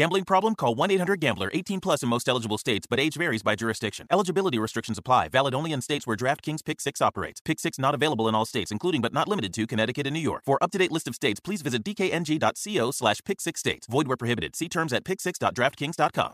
[0.00, 0.54] Gambling problem?
[0.54, 1.50] Call 1 800 Gambler.
[1.52, 4.06] 18 plus in most eligible states, but age varies by jurisdiction.
[4.10, 5.28] Eligibility restrictions apply.
[5.28, 7.42] Valid only in states where DraftKings Pick 6 operates.
[7.42, 10.20] Pick 6 not available in all states, including but not limited to Connecticut and New
[10.20, 10.40] York.
[10.46, 13.86] For up to date list of states, please visit dkng.co slash pick 6 states.
[13.88, 14.56] Void where prohibited.
[14.56, 16.32] See terms at pick6.draftkings.com.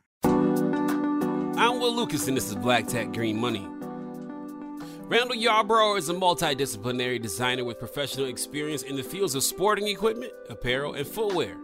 [1.59, 3.67] I'm Will Lucas, and this is Black Tech Green Money.
[5.09, 10.33] Randall Yarborough is a multidisciplinary designer with professional experience in the fields of sporting equipment,
[10.51, 11.57] apparel, and footwear.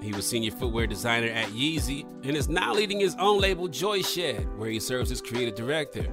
[0.00, 4.46] He was senior footwear designer at Yeezy and is now leading his own label Joyshed,
[4.56, 6.06] where he serves as creative director.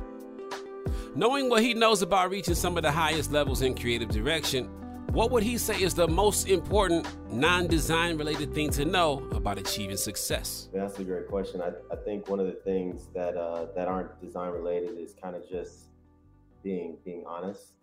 [1.15, 4.65] Knowing what he knows about reaching some of the highest levels in creative direction,
[5.11, 9.57] what would he say is the most important non design related thing to know about
[9.57, 10.67] achieving success?
[10.73, 11.61] That's a great question.
[11.61, 15.35] I, I think one of the things that uh, that aren't design related is kind
[15.35, 15.85] of just
[16.63, 17.75] being being honest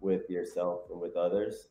[0.00, 1.68] with yourself and with others.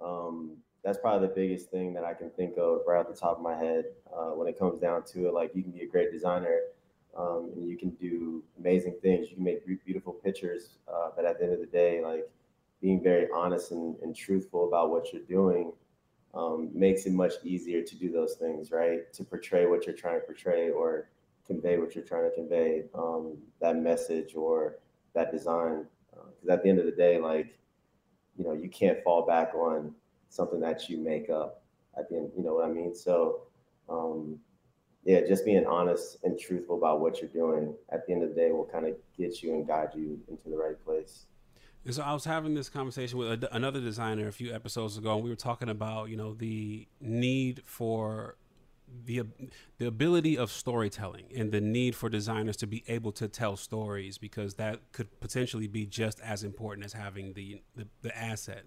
[0.00, 3.38] Um, that's probably the biggest thing that I can think of right off the top
[3.38, 5.34] of my head uh, when it comes down to it.
[5.34, 6.60] Like you can be a great designer
[7.16, 9.28] um, and you can do amazing things.
[9.30, 12.28] You can make beautiful pictures, uh, but at the end of the day, like
[12.80, 15.72] being very honest and, and truthful about what you're doing
[16.34, 19.12] um, makes it much easier to do those things, right?
[19.14, 21.08] To portray what you're trying to portray or
[21.46, 24.78] convey what you're trying to convey, um, that message or
[25.14, 25.86] that design.
[26.10, 27.58] Because uh, at the end of the day, like,
[28.36, 29.94] you know, you can't fall back on
[30.36, 31.62] something that you make up
[31.98, 32.30] at the end.
[32.36, 32.94] You know what I mean?
[32.94, 33.42] So,
[33.88, 34.38] um,
[35.04, 38.34] yeah, just being honest and truthful about what you're doing at the end of the
[38.34, 41.26] day will kind of get you and guide you into the right place.
[41.84, 45.22] And So I was having this conversation with another designer a few episodes ago, and
[45.22, 48.36] we were talking about you know the need for
[49.04, 49.22] the
[49.78, 54.18] the ability of storytelling and the need for designers to be able to tell stories
[54.18, 58.64] because that could potentially be just as important as having the the, the asset.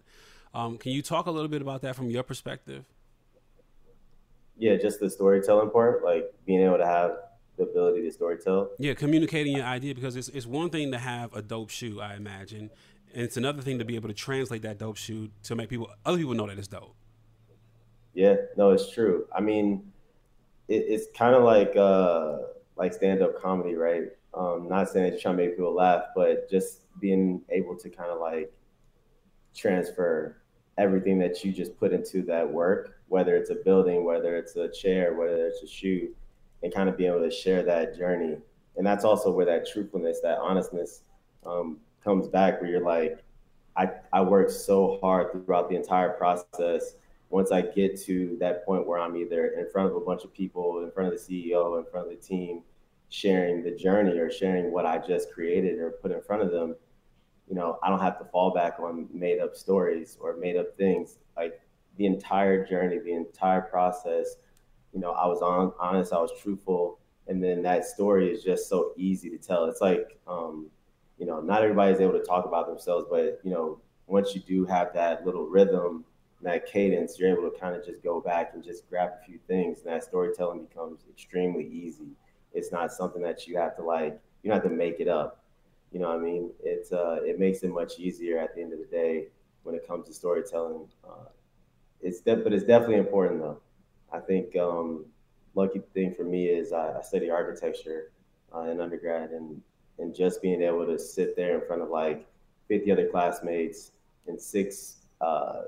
[0.53, 2.85] Um, can you talk a little bit about that from your perspective?
[4.57, 7.11] Yeah, just the storytelling part, like being able to have
[7.57, 8.69] the ability to storytell.
[8.79, 12.15] Yeah, communicating your idea because it's it's one thing to have a dope shoe, I
[12.15, 12.69] imagine,
[13.13, 15.89] and it's another thing to be able to translate that dope shoe to make people
[16.05, 16.95] other people know that it's dope.
[18.13, 19.27] Yeah, no, it's true.
[19.33, 19.91] I mean,
[20.67, 22.37] it, it's kind of like uh,
[22.75, 24.03] like stand up comedy, right?
[24.33, 27.89] Um, not saying that you're trying to make people laugh, but just being able to
[27.89, 28.51] kind of like
[29.55, 30.37] transfer
[30.77, 34.69] everything that you just put into that work, whether it's a building, whether it's a
[34.69, 36.09] chair, whether it's a shoe,
[36.63, 38.37] and kind of being able to share that journey.
[38.77, 41.01] And that's also where that truthfulness, that honestness
[41.45, 43.23] um, comes back, where you're like,
[43.75, 46.95] I, I worked so hard throughout the entire process.
[47.29, 50.33] Once I get to that point where I'm either in front of a bunch of
[50.33, 52.63] people, in front of the CEO, in front of the team,
[53.09, 56.75] sharing the journey or sharing what I just created or put in front of them,
[57.49, 60.77] you know, I don't have to fall back on made up stories or made up
[60.77, 61.17] things.
[61.35, 61.59] Like
[61.97, 64.35] the entire journey, the entire process,
[64.93, 68.69] you know, I was on honest, I was truthful, and then that story is just
[68.69, 69.65] so easy to tell.
[69.65, 70.67] It's like, um,
[71.17, 74.65] you know, not everybody's able to talk about themselves, but you know, once you do
[74.65, 76.05] have that little rhythm,
[76.41, 79.39] that cadence, you're able to kind of just go back and just grab a few
[79.47, 82.11] things, and that storytelling becomes extremely easy.
[82.53, 85.38] It's not something that you have to like, you don't have to make it up
[85.91, 86.51] you know I mean?
[86.63, 89.27] It's uh, it makes it much easier at the end of the day
[89.63, 90.87] when it comes to storytelling.
[91.03, 91.29] Uh,
[92.01, 93.59] it's de- but it's definitely important though.
[94.11, 95.05] I think um,
[95.55, 98.11] lucky thing for me is I, I study architecture
[98.55, 99.61] uh, in undergrad, and
[99.97, 102.25] and just being able to sit there in front of like
[102.67, 103.91] 50 other classmates
[104.27, 105.63] and six uh,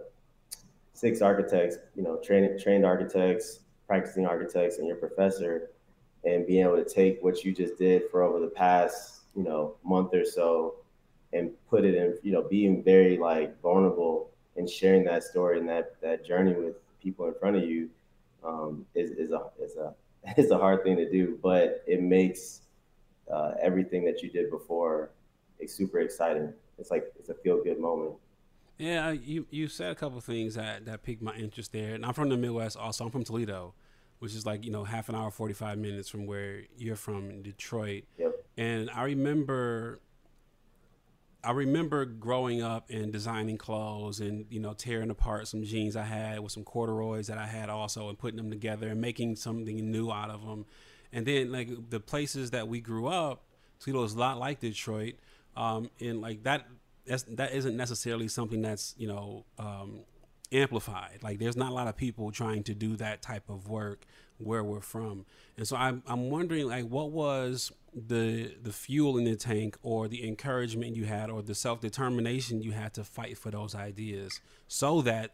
[0.94, 5.72] six architects, you know, trained trained architects, practicing architects, and your professor,
[6.24, 9.76] and being able to take what you just did for over the past you know
[9.84, 10.76] month or so
[11.34, 15.68] and put it in you know being very like vulnerable and sharing that story and
[15.68, 17.90] that that journey with people in front of you
[18.44, 19.94] um, is, is a is a
[20.38, 22.62] is a hard thing to do but it makes
[23.32, 25.12] uh, everything that you did before
[25.60, 28.14] it's super exciting it's like it's a feel good moment
[28.78, 32.14] yeah you you said a couple things that that piqued my interest there and i'm
[32.14, 33.74] from the midwest also i'm from toledo
[34.22, 37.32] which is like you know half an hour, forty five minutes from where you're from
[37.32, 38.04] in Detroit.
[38.20, 38.41] Yep.
[38.62, 40.02] And I remember,
[41.44, 46.04] I remember growing up and designing clothes and you know tearing apart some jeans I
[46.04, 49.90] had with some corduroys that I had also and putting them together and making something
[49.90, 50.68] new out of them.
[51.12, 53.46] And then like the places that we grew up,
[53.80, 55.16] Toledo is a lot like Detroit,
[55.58, 56.68] um, and like that.
[57.08, 60.02] That's, that isn't necessarily something that's you know um,
[60.52, 61.24] amplified.
[61.24, 64.06] Like there's not a lot of people trying to do that type of work
[64.44, 65.26] where we're from.
[65.58, 70.08] And so I'm I'm wondering like what was the the fuel in the tank or
[70.08, 75.02] the encouragement you had or the self-determination you had to fight for those ideas so
[75.02, 75.32] that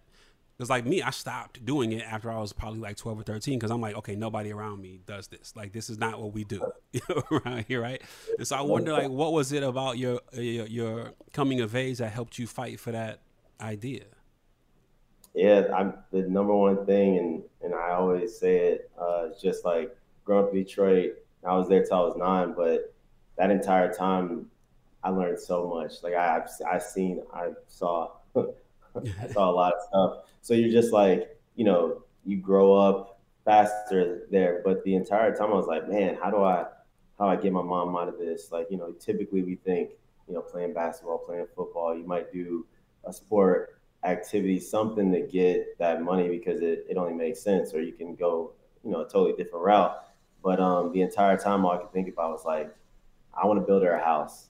[0.58, 3.60] because like me, I stopped doing it after I was probably like 12 or 13
[3.60, 5.54] because I'm like, okay, nobody around me does this.
[5.56, 6.66] Like, this is not what we do
[7.32, 8.02] around here, right?
[8.40, 12.00] And so I wonder, like, what was it about your, your, your coming of age
[12.00, 13.20] that helped you fight for that
[13.62, 14.06] idea?
[15.38, 18.92] Yeah, I'm the number one thing, and and I always say it.
[19.00, 19.96] Uh, just like
[20.26, 21.14] growing up in Detroit,
[21.46, 22.94] I was there till I was nine, but
[23.38, 24.48] that entire time,
[25.04, 26.02] I learned so much.
[26.02, 30.32] Like I, I've, I've seen, I saw, I saw a lot of stuff.
[30.42, 34.62] So you're just like, you know, you grow up faster there.
[34.66, 36.66] But the entire time, I was like, man, how do I,
[37.20, 38.52] how I get my mom out of this?
[38.52, 39.92] Like, you know, typically we think,
[40.28, 42.66] you know, playing basketball, playing football, you might do
[43.06, 43.77] a sport
[44.08, 48.16] activity, something to get that money because it, it only makes sense, or you can
[48.16, 49.96] go, you know, a totally different route.
[50.44, 52.74] But um, the entire time, all I could think about was like,
[53.34, 54.48] I want to build her a house.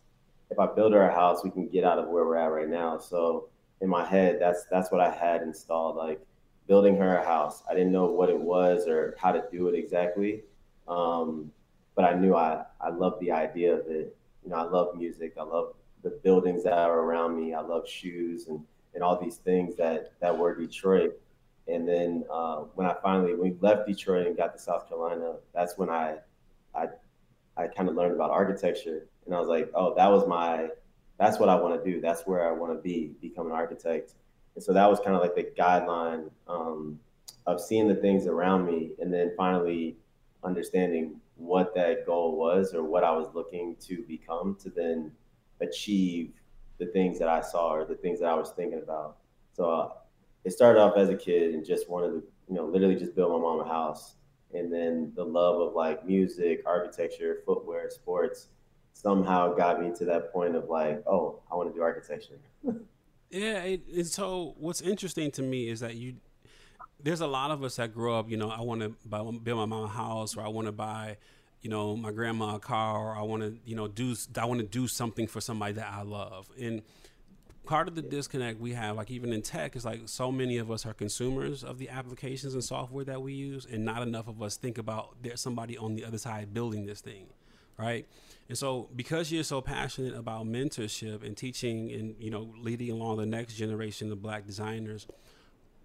[0.50, 2.70] If I build her a house, we can get out of where we're at right
[2.70, 2.98] now.
[3.00, 3.50] So
[3.82, 6.22] in my head, that's that's what I had installed, like
[6.68, 7.64] building her a house.
[7.70, 10.44] I didn't know what it was or how to do it exactly,
[10.88, 11.52] um,
[11.96, 14.16] but I knew I I loved the idea of it.
[14.44, 15.34] You know, I love music.
[15.40, 15.74] I love
[16.04, 17.54] the buildings that are around me.
[17.54, 18.64] I love shoes and
[18.98, 21.14] and all these things that that were Detroit.
[21.68, 25.78] And then uh, when I finally we left Detroit and got to South Carolina, that's
[25.78, 26.16] when I
[26.74, 26.88] I
[27.56, 30.70] I kind of learned about architecture, and I was like, oh, that was my
[31.20, 32.02] that's what I want to do.
[32.02, 34.14] That's where I want to be, become an architect.
[34.56, 37.00] And so that was kind of like the guideline um,
[37.46, 39.96] of seeing the things around me, and then finally
[40.44, 45.12] understanding what that goal was or what I was looking to become to then
[45.62, 46.32] achieve
[46.78, 49.18] the things that I saw or the things that I was thinking about.
[49.54, 49.90] So uh,
[50.44, 53.32] it started off as a kid and just wanted to, you know, literally just build
[53.32, 54.16] my mom a house.
[54.54, 58.48] And then the love of like music, architecture, footwear, sports
[58.94, 62.40] somehow got me to that point of like, oh, I want to do architecture.
[63.30, 63.64] yeah.
[63.64, 66.16] It, so what's interesting to me is that you,
[67.04, 69.66] there's a lot of us that grow up, you know, I want to build my
[69.66, 71.18] mom a house or I want to buy,
[71.62, 74.60] you know, my grandma a car, or I want to, you know, do I want
[74.60, 76.50] to do something for somebody that I love.
[76.60, 76.82] And
[77.66, 80.72] part of the disconnect we have, like even in tech, is like so many of
[80.72, 84.42] us are consumers of the applications and software that we use, and not enough of
[84.42, 87.28] us think about there's somebody on the other side building this thing,
[87.78, 88.08] right?
[88.50, 93.18] And so, because you're so passionate about mentorship and teaching, and you know, leading along
[93.18, 95.06] the next generation of Black designers,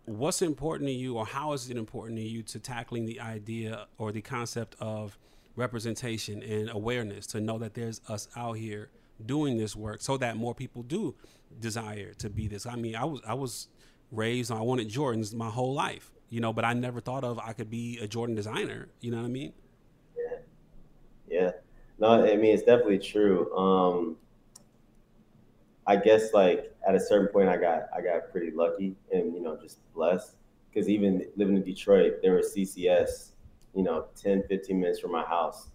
[0.05, 3.87] what's important to you, or how is it important to you to tackling the idea
[3.99, 5.19] or the concept of
[5.57, 8.91] representation and awareness to know that there's us out here
[9.25, 11.15] doing this work so that more people do
[11.61, 12.67] desire to be this.
[12.67, 13.69] I mean, I was I was
[14.11, 17.53] raised I wanted Jordans my whole life, you know, but I never thought of I
[17.53, 18.89] could be a Jordan designer.
[19.01, 19.53] You know what I mean?
[20.17, 20.39] Yeah.
[21.29, 21.51] Yeah.
[21.99, 23.55] No, I mean it's definitely true.
[23.57, 24.17] Um
[25.87, 29.41] I guess like at a certain point I got I got pretty lucky and you
[29.41, 30.37] know just blessed
[30.69, 33.32] because even living in Detroit there was CCS
[33.75, 35.69] you know 10 15 minutes from my house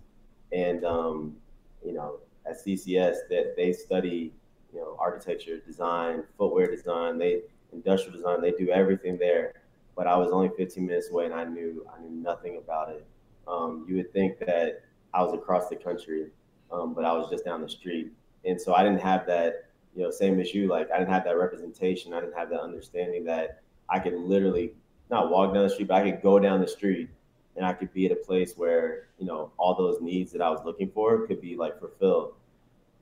[0.51, 1.36] and um
[1.84, 4.34] you know at CCS that they study,
[4.74, 7.42] you know, architecture, design, footwear design, they
[7.74, 9.54] industrial design, they do everything there.
[9.96, 13.06] But I was only 15 minutes away and I knew I knew nothing about it.
[13.48, 16.27] Um, you would think that I was across the country,
[16.72, 18.12] um, but I was just down the street.
[18.46, 21.24] And so I didn't have that, you know, same as you, like I didn't have
[21.25, 22.13] that representation.
[22.13, 24.74] I didn't have that understanding that I could literally
[25.10, 27.10] not walk down the street, but I could go down the street
[27.57, 30.49] and I could be at a place where you know all those needs that I
[30.49, 32.35] was looking for could be like fulfilled.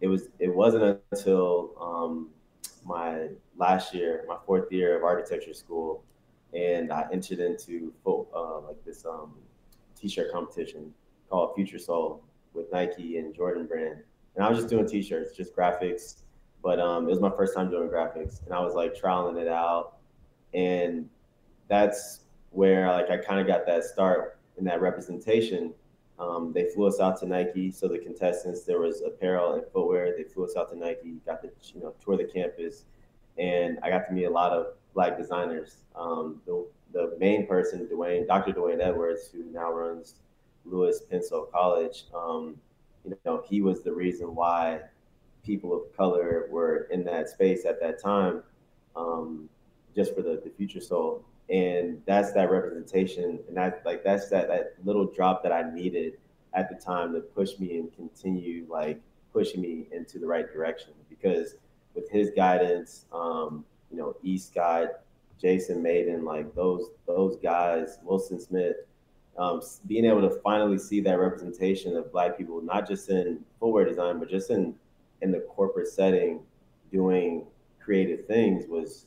[0.02, 2.30] It was it wasn't until um,
[2.86, 6.04] my last year, my fourth year of architecture school,
[6.54, 9.34] and I entered into uh, like this um,
[10.00, 10.94] t-shirt competition
[11.30, 14.00] called Future Soul with Nike and Jordan brand,
[14.36, 16.22] and I was just doing t-shirts, just graphics.
[16.64, 19.48] But um, it was my first time doing graphics, and I was like trialing it
[19.48, 19.98] out,
[20.54, 21.10] and
[21.68, 22.22] that's
[22.52, 25.74] where like I kind of got that start in that representation.
[26.18, 27.72] Um, they flew us out to Nike.
[27.72, 30.16] So the contestants, there was apparel and footwear.
[30.18, 32.86] They flew us out to Nike, got to you know tour the campus,
[33.38, 35.78] and I got to meet a lot of black designers.
[35.96, 38.54] Um, the, the main person, Dwayne, Dr.
[38.54, 40.16] Dwayne Edwards, who now runs
[40.64, 42.56] Lewis Pensole College, um,
[43.04, 44.80] you know, he was the reason why
[45.44, 48.42] people of color were in that space at that time,
[48.96, 49.48] um,
[49.94, 54.48] just for the, the future soul and that's that representation and that like that's that
[54.48, 56.14] that little drop that i needed
[56.56, 59.00] at the time to push me and continue like
[59.32, 60.92] pushing me into the right direction.
[61.10, 61.56] Because
[61.94, 64.90] with his guidance um you know east guide
[65.40, 68.76] Jason Mayden like those those guys wilson smith
[69.38, 73.86] um, being able to finally see that representation of black people not just in footwear
[73.86, 74.74] design but just in
[75.22, 76.42] in the corporate setting
[76.92, 77.46] doing
[77.80, 79.06] creative things was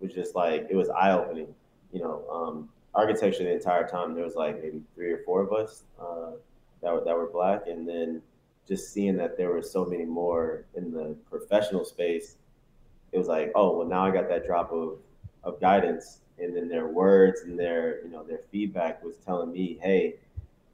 [0.00, 1.54] was just like it was eye-opening
[1.92, 4.14] you know, um, architecture the entire time.
[4.14, 6.32] There was like maybe three or four of us uh,
[6.82, 8.22] that were that were black, and then
[8.68, 12.36] just seeing that there were so many more in the professional space,
[13.12, 14.98] it was like, oh, well, now I got that drop of
[15.42, 19.78] of guidance, and then their words and their you know their feedback was telling me,
[19.82, 20.16] hey,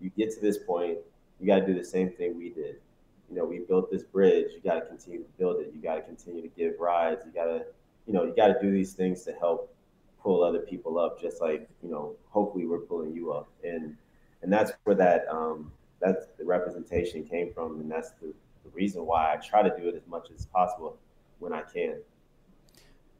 [0.00, 0.98] you get to this point,
[1.40, 2.76] you got to do the same thing we did.
[3.30, 4.48] You know, we built this bridge.
[4.54, 5.72] You got to continue to build it.
[5.74, 7.22] You got to continue to give rides.
[7.26, 7.64] You got to,
[8.06, 9.74] you know, you got to do these things to help
[10.26, 13.96] pull other people up, just like you know, hopefully we're pulling you up, and
[14.42, 19.06] and that's where that um, that's the representation came from, and that's the, the reason
[19.06, 20.98] why I try to do it as much as possible
[21.38, 21.98] when I can.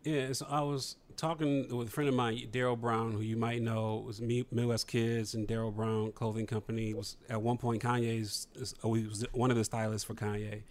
[0.03, 3.63] Yeah, so I was talking with a friend of mine, Darryl Brown, who you might
[3.63, 6.93] know was Midwest Kids and Darryl Brown Clothing Company.
[6.93, 8.49] Was at one point Kanye's,
[8.83, 10.63] oh, he was one of the stylists for Kanye,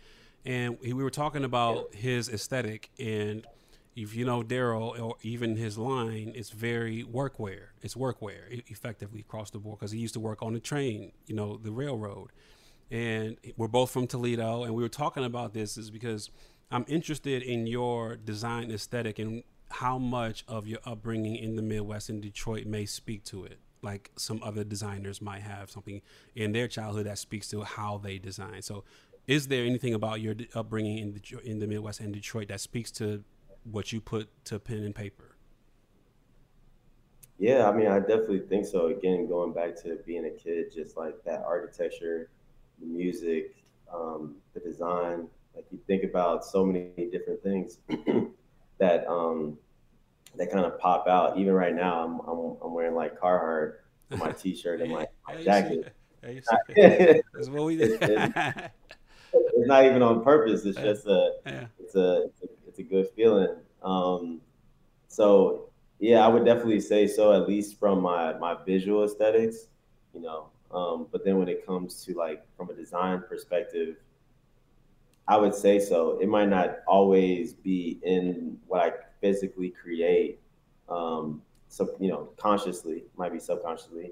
[0.46, 3.48] and we were talking about his aesthetic and
[3.96, 7.68] if you know Darryl or even his line, it's very workwear.
[7.82, 11.36] It's workwear effectively across the board because he used to work on the train, you
[11.36, 12.32] know, the railroad.
[12.92, 16.30] And we're both from Toledo, and we were talking about this is because
[16.70, 22.10] I'm interested in your design aesthetic and how much of your upbringing in the Midwest
[22.10, 23.60] in Detroit may speak to it.
[23.82, 26.02] Like some other designers might have something
[26.36, 28.62] in their childhood that speaks to how they design.
[28.62, 28.84] So,
[29.28, 32.92] is there anything about your upbringing in the in the Midwest and Detroit that speaks
[32.94, 33.24] to
[33.70, 35.36] what you put to pen and paper?
[37.38, 38.88] Yeah, I mean, I definitely think so.
[38.88, 42.30] Again, going back to being a kid, just like that architecture,
[42.80, 43.56] the music,
[43.94, 45.28] um, the design.
[45.54, 47.80] Like you think about so many different things
[48.78, 49.58] that um,
[50.38, 51.38] that kind of pop out.
[51.38, 53.76] Even right now, I'm I'm, I'm wearing like Carhartt
[54.12, 55.94] on my T-shirt and my, my jacket.
[56.26, 58.02] That's what we did.
[58.02, 60.66] it's not even on purpose.
[60.66, 61.66] It's just a, yeah.
[61.80, 63.56] it's a, it's a it's a good feeling.
[63.84, 64.42] Um,
[65.08, 69.68] so yeah, I would definitely say so, at least from my my visual aesthetics,
[70.14, 70.50] you know.
[70.72, 73.96] Um, but then when it comes to like from a design perspective,
[75.28, 76.20] I would say so.
[76.20, 78.92] It might not always be in what I
[79.22, 80.40] physically create,
[80.90, 84.12] um, so you know, consciously, might be subconsciously,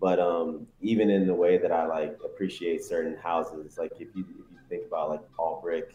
[0.00, 4.22] but um, even in the way that I like appreciate certain houses, like if you
[4.22, 5.94] if you think about like all brick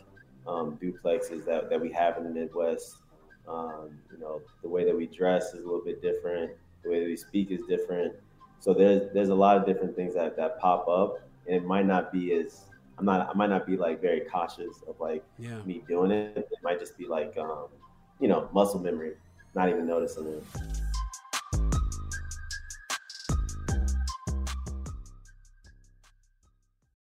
[0.50, 2.98] um, duplexes that that we have in the Midwest,
[3.48, 6.52] um, you know, the way that we dress is a little bit different.
[6.84, 8.14] The way that we speak is different.
[8.60, 11.86] So there's there's a lot of different things that that pop up, and it might
[11.86, 12.66] not be as
[12.98, 15.62] I'm not I might not be like very cautious of like yeah.
[15.66, 16.38] me doing it.
[16.38, 17.68] It might just be like um,
[18.20, 19.14] you know muscle memory,
[19.56, 20.44] not even noticing it.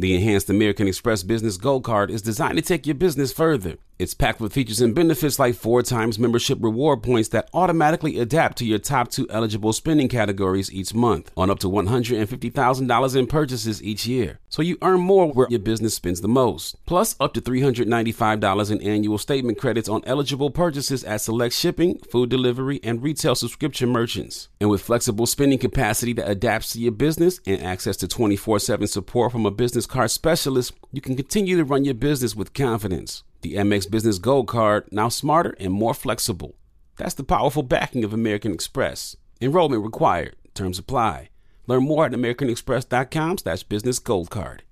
[0.00, 3.76] The enhanced American Express Business Gold Card is designed to take your business further.
[3.98, 8.56] It's packed with features and benefits like four times membership reward points that automatically adapt
[8.56, 13.82] to your top two eligible spending categories each month on up to $150,000 in purchases
[13.82, 14.38] each year.
[14.48, 16.76] So you earn more where your business spends the most.
[16.86, 22.30] Plus, up to $395 in annual statement credits on eligible purchases at select shipping, food
[22.30, 24.48] delivery, and retail subscription merchants.
[24.62, 28.86] And with flexible spending capacity that adapts to your business and access to 24 7
[28.86, 33.24] support from a business card specialist, you can continue to run your business with confidence.
[33.42, 36.54] The Amex Business Gold Card, now smarter and more flexible.
[36.96, 39.16] That's the powerful backing of American Express.
[39.40, 40.36] Enrollment required.
[40.54, 41.30] Terms apply.
[41.66, 44.62] Learn more at americanexpress.com slash business gold card.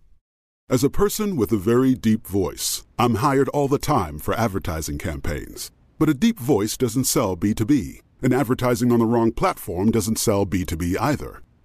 [0.71, 4.99] As a person with a very deep voice, I'm hired all the time for advertising
[4.99, 5.71] campaigns.
[5.99, 10.45] But a deep voice doesn't sell B2B, and advertising on the wrong platform doesn't sell
[10.45, 11.43] B2B either.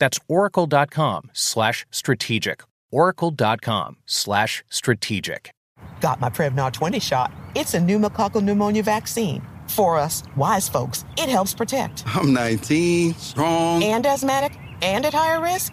[0.00, 2.64] That's oracle.com slash strategic.
[2.90, 5.52] Oracle.com slash strategic.
[6.00, 7.32] Got my Prevnar 20 shot.
[7.54, 12.02] It's a pneumococcal pneumonia vaccine For us, wise folks, it helps protect.
[12.06, 15.72] I'm 19, strong, and asthmatic, and at higher risk.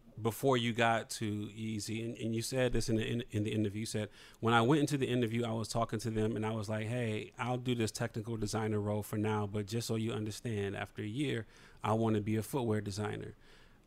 [0.21, 3.51] before you got to Yeezy, and, and you said this in the in, in, the
[3.51, 3.81] interview.
[3.81, 6.51] You said when I went into the interview, I was talking to them, and I
[6.51, 10.11] was like, "Hey, I'll do this technical designer role for now, but just so you
[10.11, 11.45] understand, after a year,
[11.83, 13.33] I want to be a footwear designer.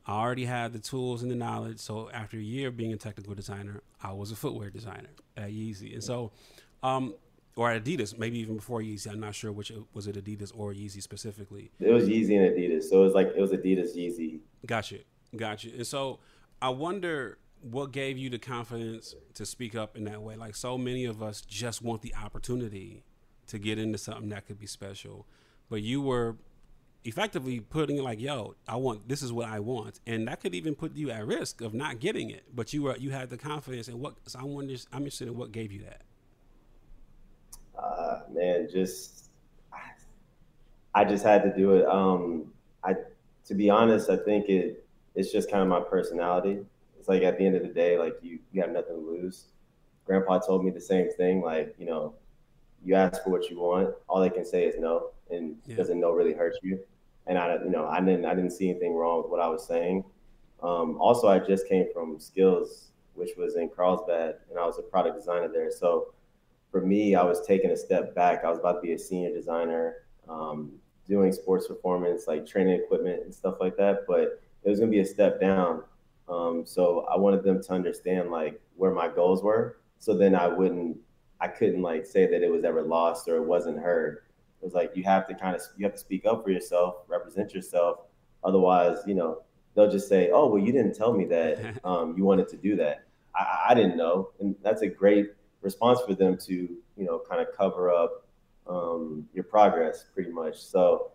[0.06, 2.96] I already had the tools and the knowledge, so after a year of being a
[2.96, 6.32] technical designer, I was a footwear designer at Yeezy, and so."
[6.82, 7.14] Um,
[7.56, 9.10] or Adidas, maybe even before Yeezy.
[9.10, 11.70] I'm not sure which was it Adidas or Yeezy specifically.
[11.80, 14.40] It was Yeezy and Adidas, so it was like it was Adidas Yeezy.
[14.66, 14.98] Gotcha.
[15.36, 15.70] Gotcha.
[15.74, 16.20] And so
[16.60, 20.36] I wonder what gave you the confidence to speak up in that way.
[20.36, 23.04] Like so many of us just want the opportunity
[23.46, 25.26] to get into something that could be special,
[25.68, 26.36] but you were
[27.04, 30.74] effectively putting like, "Yo, I want this is what I want," and that could even
[30.74, 32.44] put you at risk of not getting it.
[32.54, 35.36] But you were you had the confidence, and what so I wonder, I'm interested in
[35.36, 36.02] what gave you that.
[37.78, 39.30] Uh, man, just
[39.72, 41.86] I, I just had to do it.
[41.86, 42.94] Um, I
[43.46, 44.83] to be honest, I think it
[45.14, 46.61] it's just kind of my personality.
[46.98, 49.46] It's like at the end of the day, like you you have nothing to lose.
[50.07, 51.42] Grandpa told me the same thing.
[51.42, 52.14] Like you know,
[52.85, 55.77] you ask for what you want, all they can say is no, and yeah.
[55.77, 56.79] doesn't no really hurt you.
[57.27, 59.66] And I you know I didn't I didn't see anything wrong with what I was
[59.66, 60.05] saying.
[60.62, 64.83] Um, also, I just came from SKLZ, which was in Carlsbad, and I was a
[64.83, 65.70] product designer there.
[65.70, 66.14] So
[66.70, 68.44] for me, I was taking a step back.
[68.44, 69.96] I was about to be a senior designer,
[70.29, 70.72] um,
[71.07, 74.07] doing sports performance, like training equipment and stuff like that.
[74.09, 75.83] But it was going to be a step down.
[76.29, 79.79] Um, so I wanted them to understand like where my goals were.
[79.98, 80.96] So then I wouldn't,
[81.40, 84.22] I couldn't like say that it was ever lost or it wasn't heard.
[84.61, 86.96] It was like you have to kind of you have to speak up for yourself,
[87.09, 87.98] represent yourself.
[88.42, 89.42] Otherwise, you know,
[89.74, 92.77] they'll just say, "Oh, well, you didn't tell me that um, you wanted to do
[92.77, 93.05] that.
[93.35, 97.42] I, I, didn't know." And that's a great response for them to, you know, kind
[97.42, 98.27] of cover up
[98.66, 100.62] um, your progress, pretty much.
[100.62, 101.12] So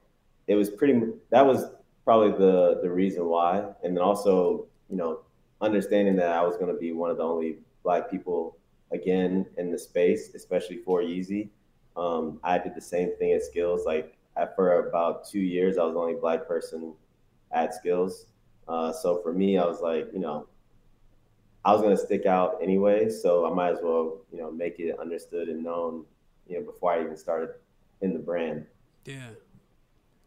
[0.48, 1.02] it was pretty.
[1.32, 1.66] That was
[2.10, 3.64] probably the the reason why.
[3.84, 5.20] And then also, you know,
[5.62, 8.58] understanding that I was going to be one of the only black people
[8.92, 11.50] again in the space, especially for Yeezy.
[11.96, 13.86] Um, I did the same thing at SKLZ.
[13.86, 14.16] Like
[14.56, 16.94] for about two years, I was the only black person
[17.52, 18.26] at SKLZ.
[18.68, 20.48] Uh, so for me, I was like, you know,
[21.64, 24.80] I was going to stick out anyway, so I might as well, you know, make
[24.80, 26.06] it understood and known,
[26.48, 27.50] you know, before I even started
[28.02, 28.66] in the brand.
[29.06, 29.30] Yeah,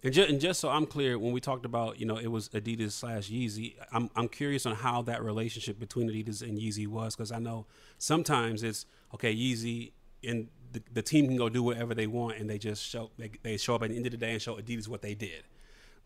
[0.02, 2.48] and just, and just so I'm clear, when we talked about, you know, it was
[2.50, 7.14] Adidas slash Yeezy, I'm, I'm curious on how that relationship between Adidas and Yeezy was,
[7.14, 7.66] because I know
[7.98, 9.92] sometimes it's, okay, Yeezy
[10.24, 13.30] and the, the team can go do whatever they want and they just show, they,
[13.42, 15.44] they show up at the end of the day and show Adidas what they did.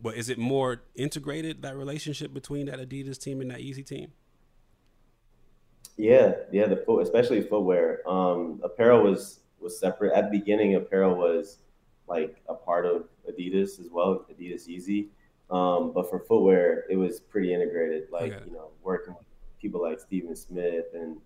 [0.01, 4.13] But is it more integrated, that relationship between that Adidas team and that Yeezy team?
[5.97, 8.07] Yeah, yeah, the especially footwear.
[8.07, 10.75] Um, apparel was was separate at the beginning.
[10.75, 11.57] Apparel was
[12.09, 15.09] like a part of Adidas as well, Adidas Yeezy.
[15.51, 18.09] Um, but for footwear, it was pretty integrated.
[18.11, 18.45] Like okay.
[18.47, 19.27] you know, working with
[19.61, 21.19] people like Steven Smith and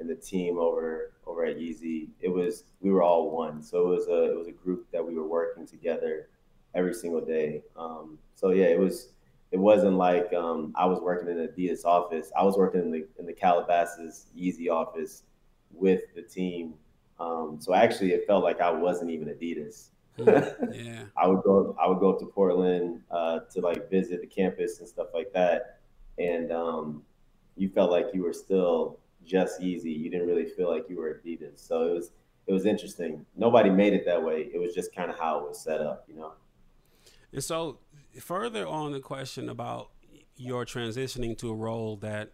[0.00, 3.62] and the team over over at Yeezy, it was we were all one.
[3.62, 6.28] So it was a it was a group that we were working together
[6.74, 7.62] every single day.
[7.76, 9.10] Um, so yeah, it was
[9.50, 12.30] it wasn't like um, I was working in Adidas office.
[12.38, 15.22] I was working in the in the Calabasas Yeezy office
[15.72, 16.74] with the team.
[17.18, 19.88] Um, so actually, it felt like I wasn't even Adidas.
[20.18, 21.04] Yeah.
[21.16, 24.80] I would go I would go up to Portland uh, to like visit the campus
[24.80, 25.80] and stuff like that.
[26.18, 27.02] And um,
[27.56, 29.96] you felt like you were still just Yeezy.
[29.96, 31.66] You didn't really feel like you were Adidas.
[31.66, 32.10] So it was
[32.46, 33.26] it was interesting.
[33.36, 34.48] Nobody made it that way.
[34.52, 36.32] It was just kind of how it was set up, you know.
[37.32, 37.78] And so
[38.20, 39.90] further on the question about
[40.36, 42.32] your transitioning to a role that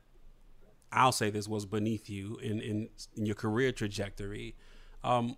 [0.93, 4.55] I'll say this was beneath you in in, in your career trajectory.
[5.03, 5.37] Um,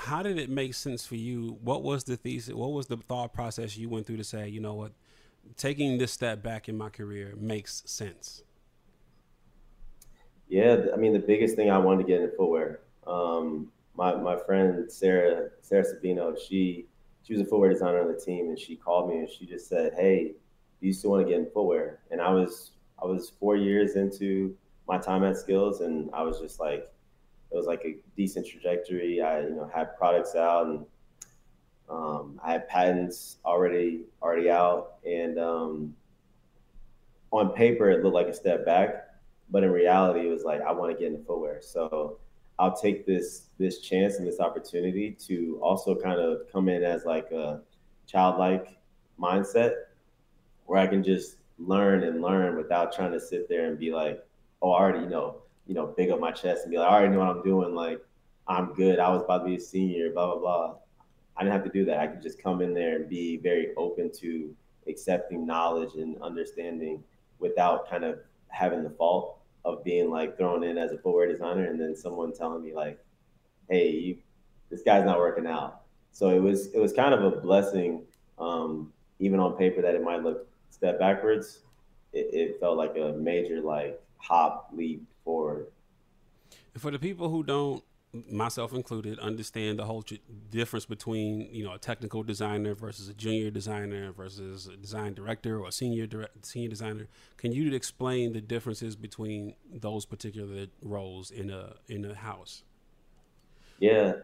[0.00, 1.58] how did it make sense for you?
[1.62, 2.54] What was the thesis?
[2.54, 4.92] What was the thought process you went through to say, you know what,
[5.58, 8.42] taking this step back in my career makes sense?
[10.48, 12.80] Yeah, I mean, the biggest thing I wanted to get into footwear.
[13.06, 16.86] Um, my my friend Sarah Sarah Sabino, she
[17.22, 19.68] she was a footwear designer on the team, and she called me and she just
[19.68, 20.32] said, "Hey,
[20.80, 24.56] you still want to get in footwear?" And I was I was four years into
[24.88, 26.90] my time at SKLZ, and I was just like,
[27.50, 29.20] it was like a decent trajectory.
[29.20, 30.86] I you know had products out and
[31.88, 35.94] um, I had patents already already out, and um,
[37.32, 39.06] on paper it looked like a step back,
[39.50, 41.60] but in reality it was like I want to get into footwear.
[41.60, 42.18] So
[42.58, 47.04] I'll take this this chance and this opportunity to also kind of come in as
[47.04, 47.62] like a
[48.06, 48.78] childlike
[49.18, 49.72] mindset
[50.66, 54.24] where I can just learn and learn without trying to sit there and be like,
[54.62, 57.12] oh, I already know, you know, big up my chest and be like, I already
[57.12, 57.76] know what I'm doing.
[57.76, 58.04] Like,
[58.48, 58.98] I'm good.
[58.98, 60.74] I was about to be a senior, blah, blah, blah.
[61.36, 62.00] I didn't have to do that.
[62.00, 64.52] I could just come in there and be very open to
[64.88, 67.04] accepting knowledge and understanding
[67.38, 71.70] without kind of having the fault of being like thrown in as a footwear designer
[71.70, 72.98] and then someone telling me like,
[73.68, 74.18] hey, you,
[74.70, 75.82] this guy's not working out.
[76.10, 78.02] So it was it was kind of a blessing,
[78.40, 81.60] um, even on paper that it might look step backwards.
[82.12, 85.66] It, it felt like a major like hop leap forward.
[86.78, 90.04] For the people who don't myself included, understand the whole
[90.50, 95.60] difference between you know a technical designer versus a junior designer versus a design director
[95.60, 97.06] or a senior direct, senior designer.
[97.36, 102.64] Can you explain the differences between those particular roles in a in a house?
[103.78, 104.14] Yeah,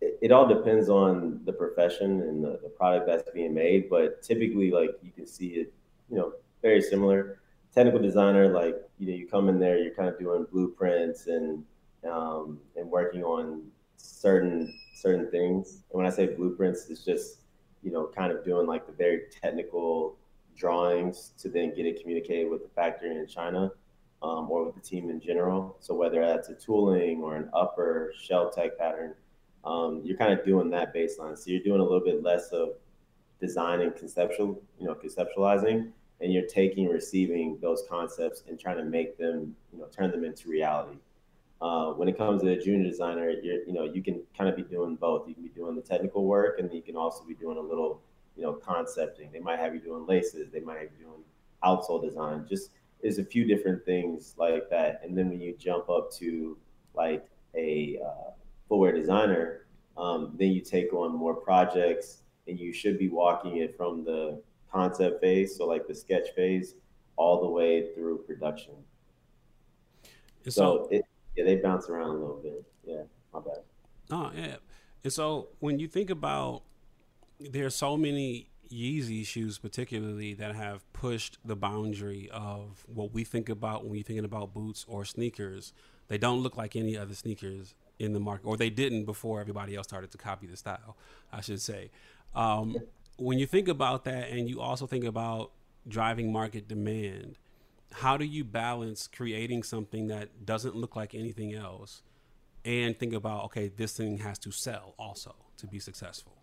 [0.00, 4.22] it, it all depends on the profession and the, the product that's being made, but
[4.22, 5.72] typically, like you can see it,
[6.10, 7.38] you know, very similar.
[7.72, 11.64] Technical designer, like you know, you come in there, you're kind of doing blueprints and
[12.08, 13.62] um, and working on
[13.96, 15.84] certain certain things.
[15.90, 17.38] And when I say blueprints, it's just
[17.82, 20.16] you know kind of doing like the very technical
[20.56, 23.70] drawings to then get it communicated with the factory in China
[24.22, 25.76] um, or with the team in general.
[25.80, 29.14] So whether that's a tooling or an upper shell tech pattern,
[29.64, 31.38] um, you're kind of doing that baseline.
[31.38, 32.70] So you're doing a little bit less of
[33.40, 38.84] design and conceptual, you know, conceptualizing, and you're taking, receiving those concepts and trying to
[38.84, 40.98] make them, you know, turn them into reality.
[41.60, 44.54] Uh, when it comes to a junior designer, you're you know you can kind of
[44.54, 45.26] be doing both.
[45.26, 48.00] You can be doing the technical work, and you can also be doing a little
[48.36, 49.30] you know concepting.
[49.32, 50.50] They might have you doing laces.
[50.52, 51.22] They might have you doing
[51.64, 52.46] outsole design.
[52.48, 52.70] Just
[53.02, 55.00] there's a few different things like that.
[55.02, 56.56] And then when you jump up to
[56.94, 58.30] like a uh,
[58.68, 63.76] footwear designer, um, then you take on more projects, and you should be walking it
[63.76, 64.40] from the
[64.72, 66.74] concept phase, so like the sketch phase,
[67.16, 68.74] all the way through production.
[70.44, 71.04] so, so it,
[71.36, 72.64] yeah, they bounce around a little bit.
[72.84, 73.02] Yeah,
[73.32, 73.58] my bad.
[74.10, 74.56] Oh yeah,
[75.04, 76.62] and so when you think about,
[77.40, 83.24] there are so many Yeezy shoes, particularly that have pushed the boundary of what we
[83.24, 85.72] think about when you're thinking about boots or sneakers.
[86.08, 89.74] They don't look like any other sneakers in the market, or they didn't before everybody
[89.74, 90.96] else started to copy the style.
[91.32, 91.90] I should say.
[92.34, 92.76] Um,
[93.18, 95.52] when you think about that, and you also think about
[95.86, 97.36] driving market demand
[97.92, 102.02] how do you balance creating something that doesn't look like anything else
[102.64, 106.36] and think about okay this thing has to sell also to be successful?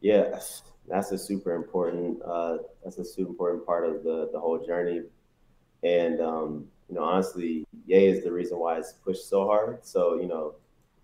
[0.00, 0.38] Yeah
[0.86, 5.02] that's a super important uh, that's a super important part of the the whole journey.
[5.82, 9.78] And um, you know honestly Ye is the reason why it's pushed so hard.
[9.82, 10.54] So you know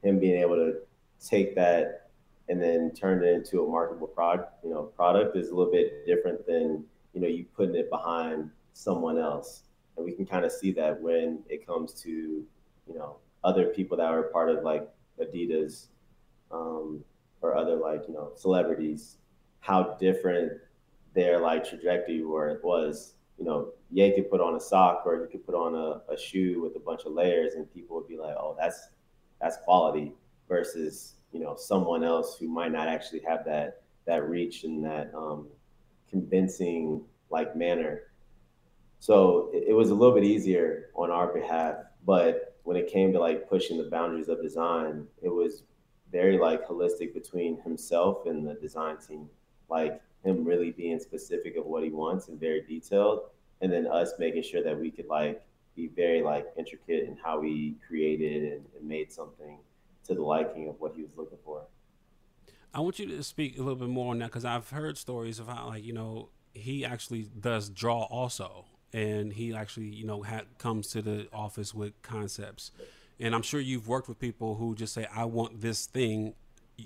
[0.03, 0.81] him being able to
[1.25, 2.10] take that
[2.51, 6.05] and then turn it into a marketable product you know product is a little bit
[6.05, 6.85] different than
[7.15, 9.63] you know you putting it behind someone else.
[9.97, 13.97] And we can kind of see that when it comes to, you know, other people
[13.99, 14.89] that are part of like
[15.21, 15.87] Adidas
[16.51, 17.05] um,
[17.43, 19.17] or other like, you know, celebrities,
[19.61, 20.53] how different
[21.15, 23.15] their like trajectory were, was.
[23.39, 26.17] You know, Ye could put on a sock or you could put on a, a
[26.17, 28.89] shoe with a bunch of layers and people would be like, oh, that's
[29.41, 30.13] that's quality
[30.47, 35.13] versus, you know, someone else who might not actually have that that reach and that
[35.15, 35.47] um,
[36.11, 38.11] convincing like manner
[39.01, 43.13] so it, it was a little bit easier on our behalf, but when it came
[43.15, 45.65] to like pushing the boundaries of design, it was
[46.13, 49.29] very like holistic between himself and the design team.
[49.69, 53.23] Like him really being specific of what he wants and very detailed,
[53.63, 55.43] and then us making sure that we could like
[55.75, 59.57] be very like intricate in how we created and, and made something
[60.11, 61.63] to the liking of what he was looking for.
[62.75, 65.39] I want you to speak a little bit more on that because I've heard stories
[65.39, 70.23] of how like you know he actually does draw also and he actually you know
[70.23, 72.73] ha- comes to the office with concepts
[73.19, 76.35] and i'm sure you've worked with people who just say i want this thing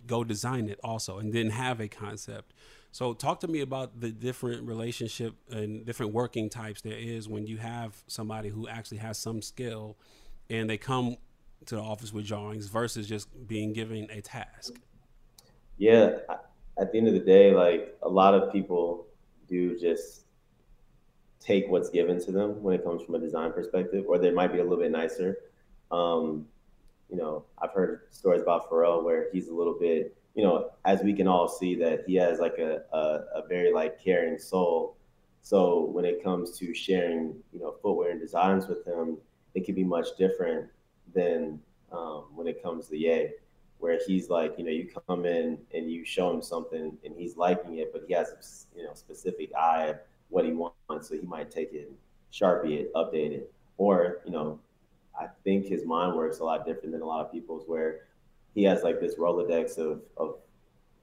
[0.07, 2.53] go design it also and then have a concept
[2.93, 7.47] So talk to me about the different relationship and different working types there is when
[7.47, 9.97] you have somebody who actually has some skill
[10.51, 11.17] and they come
[11.67, 14.75] to the office with drawings versus just being given a task.
[15.79, 16.19] Yeah,
[16.79, 19.07] at the end of the day, like a lot of people
[19.49, 20.25] do just
[21.41, 24.53] take what's given to them when it comes from a design perspective, or they might
[24.53, 25.37] be a little bit nicer.
[25.91, 26.47] Um,
[27.11, 31.03] you know, I've heard stories about Pharrell where he's a little bit, you know, as
[31.03, 32.99] we can all see that he has like a, a,
[33.43, 34.97] a very like caring soul.
[35.43, 39.19] So when it comes to sharing, you know, footwear and designs with him,
[39.55, 40.69] it can be much different
[41.15, 41.61] than
[41.93, 43.31] um, when it comes to Ye,
[43.79, 47.37] where he's like, you know, you come in and you show him something and he's
[47.37, 49.97] liking it, but he has a you know specific eye of
[50.29, 51.93] what he wants, so he might take it,
[52.33, 54.59] sharpie it, update it, or you know,
[55.19, 58.01] I think his mind works a lot different than a lot of people's, where
[58.55, 60.37] he has like this rolodex of of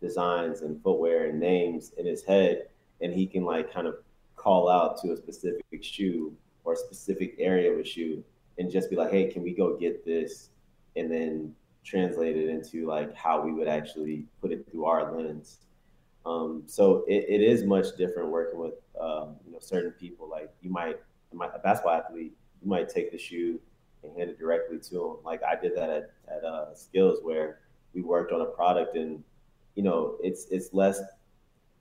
[0.02, 2.67] designs and footwear and names in his head,
[3.02, 3.95] and he can like kind of
[4.36, 8.24] call out to a specific shoe or a specific area of a shoe
[8.62, 10.50] and just be like, hey, can we go get this?
[10.95, 15.62] And then translate it into like how we would actually put it through our lens.
[16.28, 20.30] Um, so it, it is much different working with um, you know certain people.
[20.30, 21.00] Like you might,
[21.34, 23.60] a basketball athlete, you might take the shoe
[24.04, 25.17] and hand it directly to them.
[25.26, 27.62] Like I did that at, at uh, SKLZ where
[27.95, 29.24] we worked on a product and
[29.76, 31.02] you know it's it's less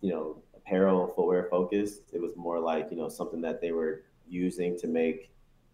[0.00, 2.04] you know apparel footwear focused.
[2.14, 5.30] It was more like you know something that they were using to make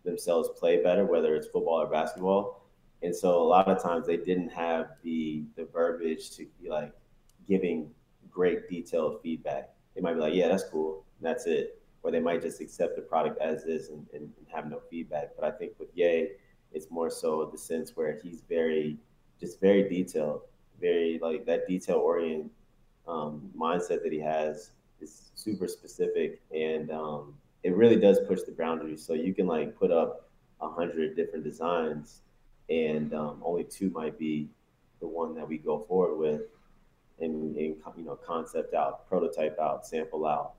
[0.06, 2.62] themselves play better, whether it's football or basketball.
[3.02, 6.92] And so a lot of times they didn't have the the verbiage to be like
[7.46, 7.90] giving
[8.30, 9.74] great detailed feedback.
[9.94, 11.04] They might be like, yeah, that's cool.
[11.20, 11.82] that's it.
[12.02, 15.30] Or they might just accept the product as is and, and, and have no feedback.
[15.38, 16.28] But I think with Ye,
[16.72, 18.98] it's more so the sense where he's very,
[19.40, 20.42] just very detailed,
[20.80, 22.50] very like that detail oriented
[23.08, 27.34] um, mindset that he has is super specific and um,
[27.66, 29.04] it really does push the boundaries.
[29.04, 32.20] So you can like put up a hundred different designs
[32.70, 34.48] and um, only two might be
[35.00, 36.42] the one that we go forward with
[37.18, 40.52] and, and you know concept out, prototype out, sample out,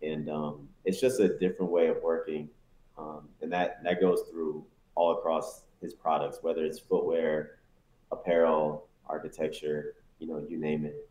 [0.00, 2.48] and um, it's just a different way of working,
[2.96, 7.58] um, and that that goes through all across his products, whether it's footwear,
[8.10, 11.08] apparel, architecture, you know, you name it.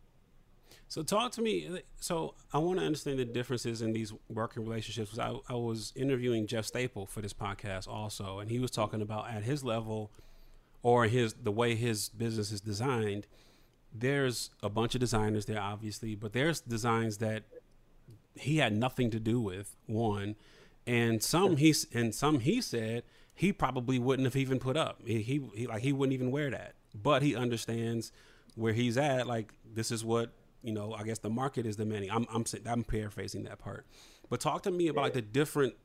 [0.93, 1.81] So talk to me.
[1.99, 5.17] So I want to understand the differences in these working relationships.
[5.17, 9.27] I, I was interviewing Jeff Staple for this podcast also, and he was talking about
[9.27, 10.11] at his level,
[10.83, 13.25] or his the way his business is designed
[13.93, 17.43] there's a bunch of designers there, obviously, but there's designs that
[18.35, 19.75] he had nothing to do with.
[19.87, 20.35] One,
[20.85, 23.03] and some he and some he said
[23.33, 24.99] he probably wouldn't have even put up.
[25.05, 26.73] He, he, he like he wouldn't even wear that.
[26.93, 28.11] But he understands
[28.55, 29.25] where he's at.
[29.25, 30.31] Like this is what
[30.63, 30.93] you know.
[30.93, 32.09] I guess the market is demanding.
[32.11, 33.85] I'm I'm I'm paraphrasing that part.
[34.29, 35.75] But talk to me about like the different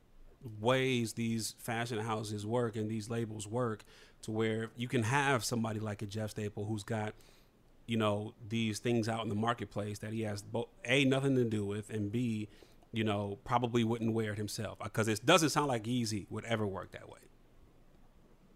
[0.59, 3.83] ways these fashion houses work and these labels work
[4.21, 7.13] to where you can have somebody like a Jeff Staple who's got
[7.87, 11.43] you know these things out in the marketplace that he has both a nothing to
[11.43, 12.47] do with and b
[12.91, 16.65] you know probably wouldn't wear it himself because it doesn't sound like Yeezy would ever
[16.65, 17.19] work that way.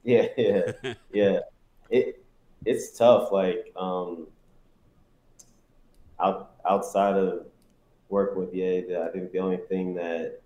[0.03, 1.39] Yeah, yeah, yeah.
[1.89, 2.23] It
[2.65, 3.31] it's tough.
[3.31, 4.27] Like um,
[6.23, 7.45] out outside of
[8.09, 10.41] work with Ye, I think the only thing that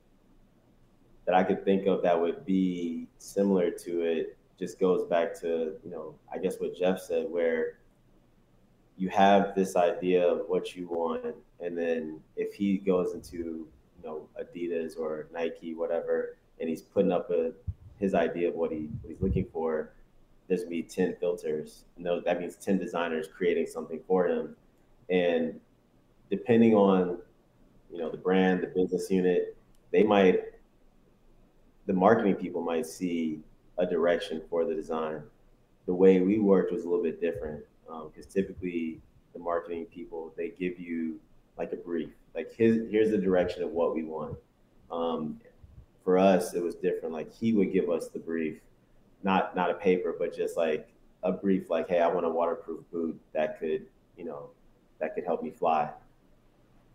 [1.26, 5.74] that I could think of that would be similar to it just goes back to
[5.84, 7.78] you know I guess what Jeff said where
[8.98, 14.04] you have this idea of what you want, and then if he goes into you
[14.04, 17.52] know Adidas or Nike, whatever, and he's putting up a
[18.00, 19.94] his idea of what he what he's looking for,
[20.48, 21.86] there's gonna be ten filters.
[21.98, 24.56] No, that means ten designers creating something for him,
[25.10, 25.60] and
[26.30, 27.18] depending on
[27.92, 29.58] you know the brand, the business unit,
[29.92, 30.42] they might
[31.86, 33.40] the marketing people might see
[33.78, 35.22] a direction for the design.
[35.86, 39.00] The way we worked was a little bit different because um, typically
[39.34, 41.20] the marketing people they give you
[41.58, 44.38] like a brief, like his here's the direction of what we want.
[44.92, 45.40] Um,
[46.04, 47.14] for us, it was different.
[47.14, 48.60] Like he would give us the brief,
[49.24, 50.90] not not a paper, but just like
[51.24, 53.86] a brief, like, hey, I want a waterproof boot that could,
[54.18, 54.50] you know,
[55.00, 55.90] that could help me fly.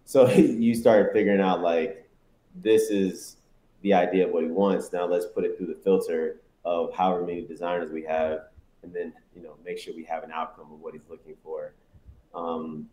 [0.05, 2.09] So you start figuring out like
[2.57, 3.37] this is
[3.83, 4.93] the idea of what he wants.
[4.93, 8.43] Now let's put it through the filter of however many designers we have
[8.83, 11.73] and then you know make sure we have an outcome of what he's looking for.
[12.35, 12.89] Um,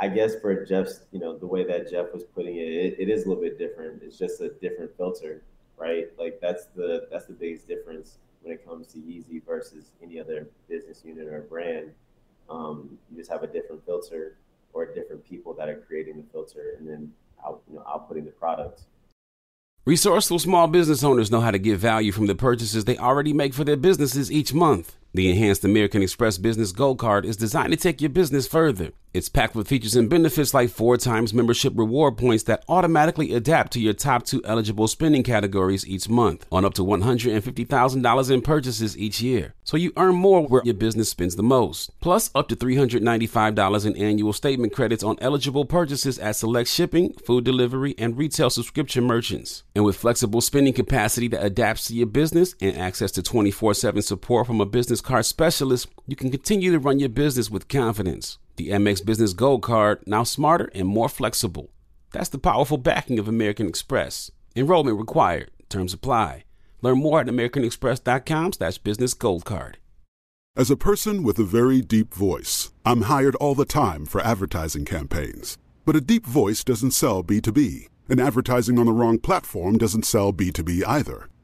[0.00, 3.08] I guess for Jeff's, you know, the way that Jeff was putting it, it, it
[3.08, 4.00] is a little bit different.
[4.02, 5.42] It's just a different filter,
[5.76, 6.06] right?
[6.16, 10.48] Like that's the that's the biggest difference when it comes to Yeezy versus any other
[10.68, 11.90] business unit or brand.
[12.48, 14.36] Um, you just have a different filter,
[14.78, 17.12] or different people that are creating the filter and then
[17.44, 18.82] out, you know, outputting the product.
[19.84, 23.54] Resourceful small business owners know how to get value from the purchases they already make
[23.54, 24.96] for their businesses each month.
[25.14, 28.92] The enhanced American Express Business Gold Card is designed to take your business further.
[29.14, 33.72] It's packed with features and benefits like four times membership reward points that automatically adapt
[33.72, 38.98] to your top two eligible spending categories each month on up to $150,000 in purchases
[38.98, 39.54] each year.
[39.64, 41.90] So you earn more where your business spends the most.
[42.00, 47.44] Plus, up to $395 in annual statement credits on eligible purchases at select shipping, food
[47.44, 49.62] delivery, and retail subscription merchants.
[49.74, 54.02] And with flexible spending capacity that adapts to your business and access to 24 7
[54.02, 58.38] support from a business card specialist, you can continue to run your business with confidence.
[58.56, 61.70] The Amex Business Gold Card, now smarter and more flexible.
[62.12, 64.30] That's the powerful backing of American Express.
[64.56, 65.50] Enrollment required.
[65.68, 66.44] Terms apply.
[66.82, 69.78] Learn more at americanexpress.com slash business gold card.
[70.56, 74.84] As a person with a very deep voice, I'm hired all the time for advertising
[74.84, 75.56] campaigns.
[75.84, 80.32] But a deep voice doesn't sell B2B, and advertising on the wrong platform doesn't sell
[80.32, 81.28] B2B either.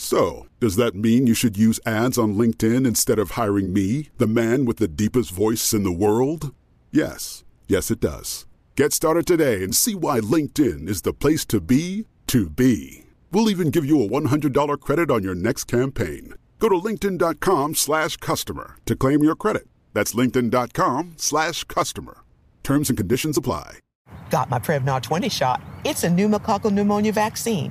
[0.00, 4.26] So, does that mean you should use ads on LinkedIn instead of hiring me, the
[4.26, 6.54] man with the deepest voice in the world?
[6.90, 8.46] Yes, yes, it does.
[8.76, 13.04] Get started today and see why LinkedIn is the place to be to be.
[13.30, 16.32] We'll even give you a $100 credit on your next campaign.
[16.58, 19.66] Go to linkedin.com slash customer to claim your credit.
[19.92, 22.22] That's linkedin.com slash customer.
[22.62, 23.80] Terms and conditions apply.
[24.30, 25.60] Got my Prevnar 20 shot.
[25.84, 27.70] It's a pneumococcal pneumonia vaccine.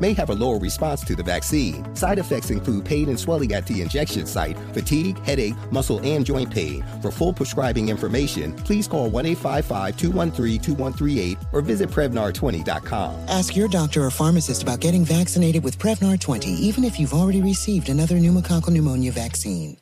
[0.00, 1.94] may have a lower response to the vaccine.
[1.94, 6.50] Side effects include pain and swelling at the injection site, fatigue, headache, muscle, and joint
[6.50, 6.84] pain.
[7.02, 13.28] For full prescribing information, please call 1 855 213 2138 or visit Prevnar20.com.
[13.28, 17.42] Ask your doctor or pharmacist about getting vaccinated with Prevnar 20, even if you've already
[17.42, 19.76] received another pneumococcal pneumonia vaccine.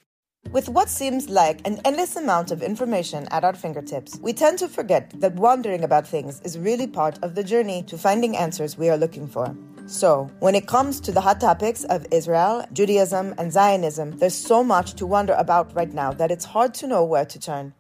[0.52, 4.68] With what seems like an endless amount of information at our fingertips, we tend to
[4.68, 8.88] forget that wondering about things is really part of the journey to finding answers we
[8.88, 9.56] are looking for.
[9.86, 14.64] So, when it comes to the hot topics of Israel, Judaism, and Zionism, there's so
[14.64, 17.74] much to wonder about right now that it's hard to know where to turn.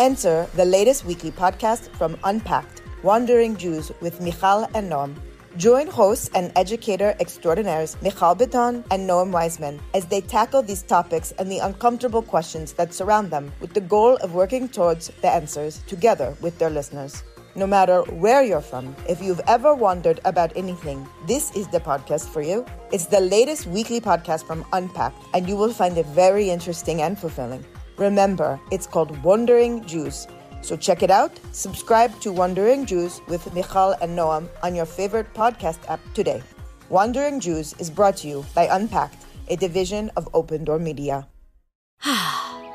[0.00, 5.14] Enter the latest weekly podcast from Unpacked Wandering Jews with Michal and Noam.
[5.56, 11.30] Join hosts and educator extraordinaires Michal Beton and Noam Weissman as they tackle these topics
[11.38, 15.82] and the uncomfortable questions that surround them with the goal of working towards the answers
[15.86, 17.22] together with their listeners.
[17.58, 22.28] No matter where you're from, if you've ever wondered about anything, this is the podcast
[22.28, 22.64] for you.
[22.92, 27.18] It's the latest weekly podcast from Unpacked, and you will find it very interesting and
[27.18, 27.64] fulfilling.
[27.96, 30.28] Remember, it's called Wandering Jews.
[30.60, 31.32] So check it out.
[31.50, 36.40] Subscribe to Wandering Jews with Michal and Noam on your favorite podcast app today.
[36.90, 41.26] Wandering Jews is brought to you by Unpacked, a division of Open Door Media.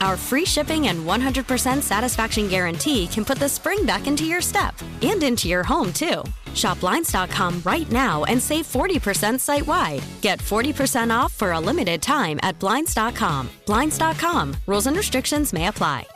[0.00, 4.74] Our free shipping and 100% satisfaction guarantee can put the spring back into your step
[5.02, 6.22] and into your home, too.
[6.54, 10.02] Shop Blinds.com right now and save 40% site wide.
[10.20, 13.50] Get 40% off for a limited time at Blinds.com.
[13.66, 14.56] Blinds.com.
[14.66, 16.06] Rules and restrictions may apply.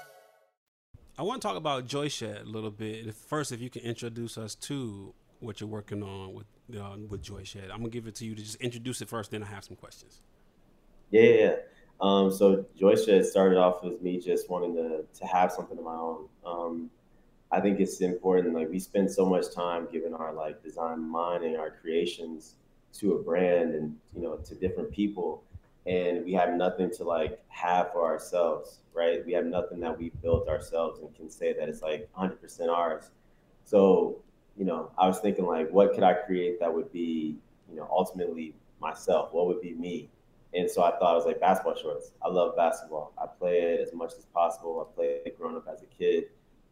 [1.18, 3.14] I want to talk about Joyshed a little bit.
[3.14, 7.56] First, if you can introduce us to what you're working on with uh, with Joyshed,
[7.70, 9.30] I'm gonna give it to you to just introduce it first.
[9.30, 10.22] Then I have some questions.
[11.10, 11.54] Yeah, yeah.
[12.00, 15.94] Um, so Joyshed started off as me just wanting to to have something of my
[15.94, 16.28] own.
[16.44, 16.90] Um,
[17.52, 18.54] I think it's important.
[18.54, 22.54] Like we spend so much time giving our like design mind and our creations
[22.94, 25.44] to a brand and you know to different people,
[25.86, 29.24] and we have nothing to like have for ourselves, right?
[29.26, 33.10] We have nothing that we built ourselves and can say that it's like 100% ours.
[33.64, 34.22] So
[34.56, 37.36] you know, I was thinking like, what could I create that would be
[37.68, 39.32] you know ultimately myself?
[39.32, 40.08] What would be me?
[40.52, 42.12] And so I thought I was like basketball shorts.
[42.22, 43.12] I love basketball.
[43.20, 44.86] I play it as much as possible.
[44.88, 46.24] I played it growing up as a kid.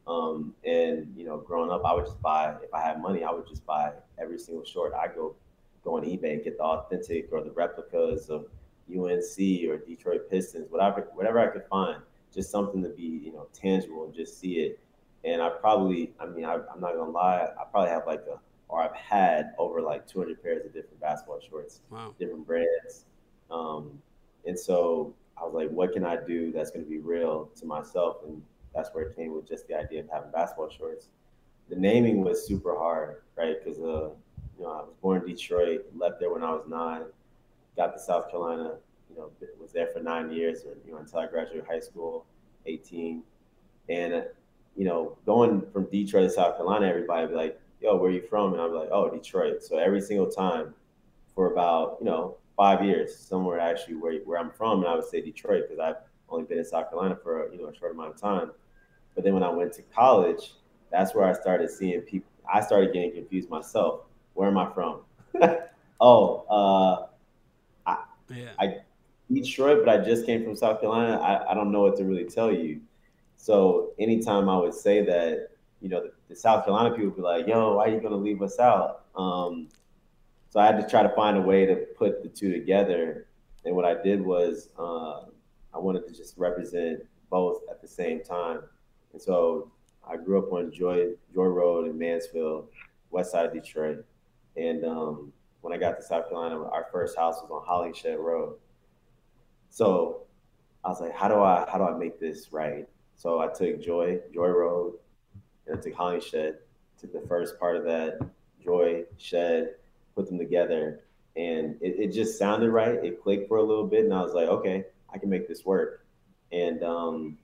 [0.07, 3.31] Um, and you know, growing up, I would just buy if I had money, I
[3.31, 4.95] would just buy every single short.
[4.95, 5.37] I go
[5.85, 8.47] go on eBay, and get the authentic or the replicas of
[8.91, 12.01] UNC or Detroit Pistons, whatever whatever I could find,
[12.35, 14.81] just something to be you know tangible and just see it.
[15.25, 18.39] And I probably, I mean, I, I'm not gonna lie, I probably have like a
[18.69, 22.15] or I've had over like 200 pairs of different basketball shorts, wow.
[22.19, 23.07] different brands.
[24.59, 28.19] So I was like, what can I do that's going to be real to myself?
[28.27, 28.43] And
[28.75, 31.09] that's where it came with just the idea of having basketball shorts.
[31.69, 33.57] The naming was super hard, right?
[33.63, 34.11] Because uh,
[34.59, 37.03] you know I was born in Detroit, left there when I was nine,
[37.77, 38.77] got to South Carolina,
[39.11, 39.31] you know,
[39.61, 42.25] was there for nine years, you know, until I graduated high school,
[42.67, 43.23] 18,
[43.89, 44.23] and uh,
[44.77, 48.23] you know, going from Detroit to South Carolina, everybody be like, "Yo, where are you
[48.23, 50.75] from?" And I'm like, "Oh, Detroit." So every single time,
[51.35, 55.05] for about you know five years, somewhere actually where where I'm from, and I would
[55.05, 58.15] say Detroit because I've only been in South Carolina for you know a short amount
[58.15, 58.51] of time.
[59.15, 60.55] But then when I went to college,
[60.91, 62.31] that's where I started seeing people.
[62.53, 64.03] I started getting confused myself.
[64.35, 65.01] Where am I from?
[66.01, 67.07] oh, uh,
[67.91, 68.05] I,
[68.35, 68.51] yeah.
[68.59, 68.77] I
[69.33, 71.21] Detroit, but I just came from South Carolina.
[71.21, 72.81] I, I don't know what to really tell you.
[73.37, 75.51] So anytime I would say that,
[75.81, 78.17] you know, the, the South Carolina people would be like, "Yo, why are you gonna
[78.17, 79.69] leave us out?" Um,
[80.51, 83.27] so I had to try to find a way to put the two together.
[83.65, 85.27] And what I did was uh,
[85.75, 88.61] I wanted to just represent both at the same time.
[89.13, 89.71] And so
[90.09, 92.69] I grew up on Joy Joy Road in Mansfield,
[93.11, 94.05] west side Detroit.
[94.57, 98.57] And um, when I got to South Carolina, our first house was on Hollingshed Road.
[99.71, 100.23] So
[100.85, 102.89] I was like, how do I how do I make this right?
[103.17, 104.95] So I took Joy, Joy Road,
[105.67, 106.55] and I took Hollingshed,
[106.99, 108.19] took the first part of that,
[108.63, 109.75] Joy, Shed,
[110.19, 111.01] put them together.
[111.37, 113.05] And it, it just sounded right.
[113.05, 114.05] It clicked for a little bit.
[114.05, 116.05] And I was like, okay, I can make this work.
[116.51, 117.39] And um,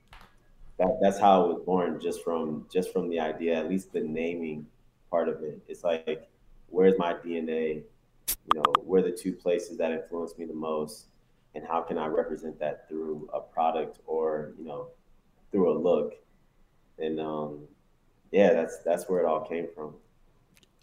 [0.77, 4.01] that, that's how it was born just from just from the idea, at least the
[4.01, 4.67] naming
[5.09, 5.61] part of it.
[5.69, 6.27] It's like,
[6.67, 7.83] where's my DNA?
[8.27, 11.05] You know, where the two places that influenced me the most?
[11.53, 14.87] And how can I represent that through a product or, you know,
[15.51, 16.15] through a look?
[16.99, 17.59] And um,
[18.31, 19.93] yeah, that's that's where it all came from.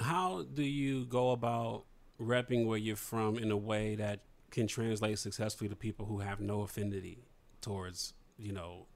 [0.03, 1.85] How do you go about
[2.21, 6.41] repping where you're from in a way that can translate successfully to people who have
[6.41, 7.25] no affinity
[7.61, 8.87] towards, you know,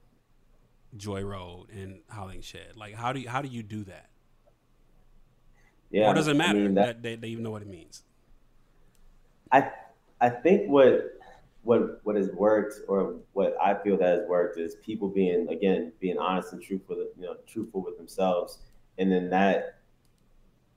[0.97, 2.77] Joy Road and Hollingshed?
[2.77, 4.11] Like, how do you how do you do that?
[5.91, 7.69] Yeah, or does it matter I mean, that, that, they, they even know what it
[7.69, 8.03] means?
[9.53, 9.71] I
[10.21, 11.19] I think what
[11.63, 15.93] what what has worked or what I feel that has worked is people being again
[16.01, 18.59] being honest and truthful, you know, truthful with themselves,
[18.99, 19.76] and then that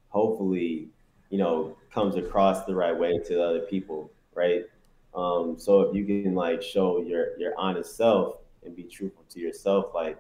[0.09, 0.89] hopefully
[1.29, 4.65] you know comes across the right way to other people, right?
[5.15, 9.39] Um, so if you can like show your your honest self and be truthful to
[9.39, 10.17] yourself, like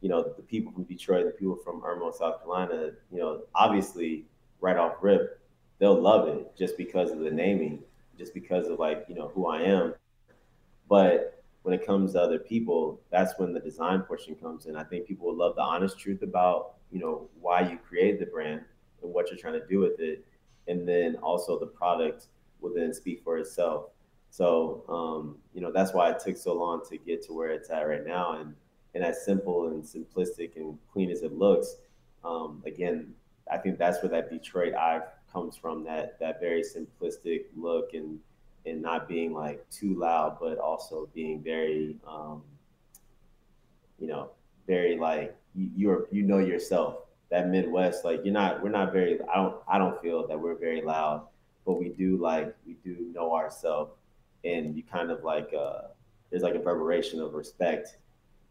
[0.00, 4.24] you know the people from Detroit, the people from Irmo, South Carolina, you know, obviously
[4.60, 5.40] right off rip,
[5.78, 7.82] they'll love it just because of the naming,
[8.18, 9.94] just because of like you know who I am.
[10.88, 14.76] But when it comes to other people, that's when the design portion comes in.
[14.76, 18.26] I think people will love the honest truth about you know why you created the
[18.26, 18.62] brand
[19.02, 20.24] and what you're trying to do with it,
[20.68, 22.26] and then also the product
[22.60, 23.90] will then speak for itself.
[24.30, 27.70] So um, you know that's why it took so long to get to where it's
[27.70, 28.54] at right now, and
[28.94, 31.76] and as simple and simplistic and clean as it looks,
[32.24, 33.14] um, again,
[33.50, 35.84] I think that's where that Detroit eye comes from.
[35.84, 38.18] That that very simplistic look and
[38.66, 42.42] and not being like too loud, but also being very, um,
[43.98, 44.30] you know,
[44.66, 47.05] very like you, you're you know yourself.
[47.30, 49.18] That Midwest, like you're not, we're not very.
[49.22, 51.26] I don't I don't feel that we're very loud,
[51.64, 53.92] but we do like we do know ourselves,
[54.44, 55.88] and you kind of like uh,
[56.30, 57.98] there's like a reverberation of respect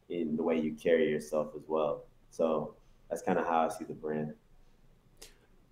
[0.10, 2.04] in the way you carry yourself as well.
[2.30, 2.76] So
[3.10, 4.34] that's kind of how I see the brand.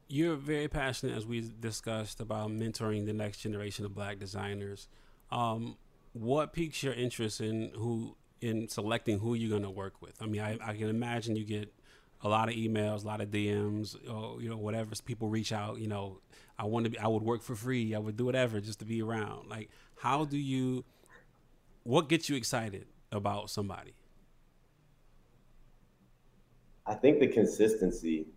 [0.07, 4.87] You're very passionate, as we discussed, about mentoring the next generation of black designers.
[5.31, 5.77] Um,
[6.13, 10.21] what piques your interest in who in selecting who you're going to work with?
[10.21, 11.73] I mean, I, I can imagine you get
[12.23, 14.91] a lot of emails, a lot of DMs, or you know, whatever.
[15.05, 15.77] People reach out.
[15.77, 16.19] You know,
[16.57, 16.97] I want to be.
[16.97, 17.93] I would work for free.
[17.93, 19.49] I would do whatever just to be around.
[19.49, 20.85] Like, how do you?
[21.83, 23.93] What gets you excited about somebody?
[26.85, 28.27] I think the consistency,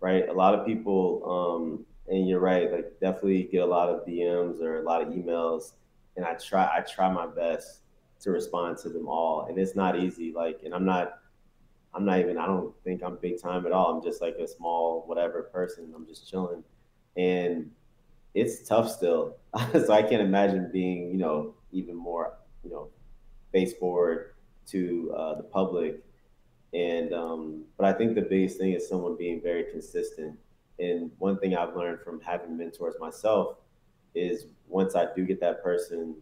[0.00, 0.28] right?
[0.28, 2.70] A lot of people, um, and you're right.
[2.72, 5.74] Like, definitely get a lot of DMs or a lot of emails,
[6.16, 6.64] and I try.
[6.76, 7.82] I try my best
[8.22, 10.32] to respond to them all, and it's not easy.
[10.32, 11.21] Like, and I'm not
[11.94, 13.94] I'm not even, I don't think I'm big time at all.
[13.94, 15.92] I'm just like a small, whatever person.
[15.94, 16.64] I'm just chilling.
[17.16, 17.70] And
[18.34, 19.36] it's tough still.
[19.72, 22.34] so I can't imagine being, you know, even more,
[22.64, 22.88] you know,
[23.52, 24.34] face forward
[24.68, 26.02] to uh, the public.
[26.72, 30.38] And, um, but I think the biggest thing is someone being very consistent.
[30.78, 33.56] And one thing I've learned from having mentors myself
[34.14, 36.16] is once I do get that person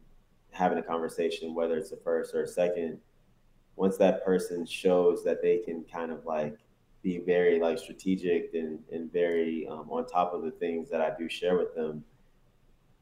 [0.50, 2.98] having a conversation, whether it's the first or a second,
[3.80, 6.58] once that person shows that they can kind of like
[7.02, 11.10] be very like strategic and, and very um, on top of the things that I
[11.18, 12.04] do share with them,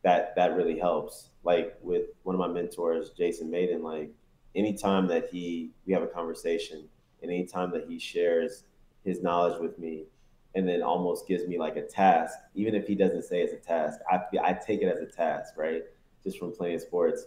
[0.04, 1.30] that that really helps.
[1.42, 4.08] Like with one of my mentors, Jason Mayden, like
[4.54, 6.88] anytime that he we have a conversation
[7.22, 8.62] and anytime that he shares
[9.04, 10.04] his knowledge with me
[10.54, 13.56] and then almost gives me like a task, even if he doesn't say it's a
[13.56, 15.82] task, I, I take it as a task, right?
[16.22, 17.26] Just from playing sports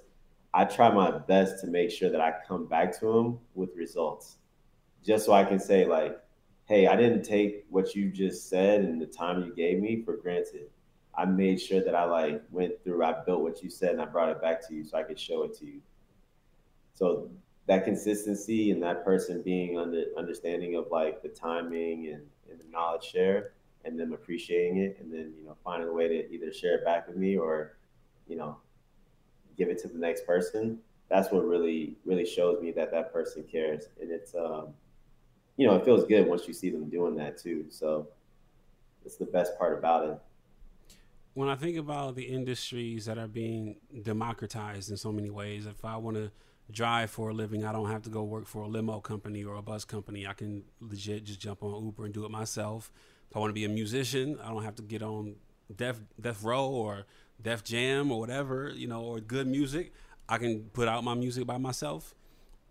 [0.54, 4.38] I try my best to make sure that I come back to them with results,
[5.04, 6.20] just so I can say like,
[6.66, 10.18] "Hey, I didn't take what you just said and the time you gave me for
[10.18, 10.70] granted.
[11.16, 14.06] I made sure that I like went through, I built what you said, and I
[14.06, 15.82] brought it back to you so I could show it to you."
[16.93, 17.30] So
[17.68, 22.70] that consistency and that person being under understanding of like the timing and, and the
[22.70, 23.54] knowledge share
[23.86, 26.86] and them appreciating it and then you know finding a way to either share it
[26.86, 27.78] back with me or
[28.28, 28.58] you know
[29.62, 33.43] give it to the next person, that's what really really shows me that that person
[33.43, 34.70] cares, and it's um,
[35.57, 37.66] you know it feels good once you see them doing that too.
[37.70, 38.07] So
[39.05, 40.18] it's the best part about it.
[41.34, 45.86] When I think about the industries that are being democratized in so many ways, if
[45.86, 46.32] I want to
[46.72, 49.55] drive for a living, I don't have to go work for a limo company or
[49.55, 50.26] a bus company.
[50.26, 52.91] I can legit just jump on Uber and do it myself.
[53.30, 55.36] If I want to be a musician, I don't have to get on
[55.76, 57.05] Death Death Row or
[57.42, 59.94] Def Jam or whatever, you know, or good music,
[60.30, 62.16] I can put out my music by myself.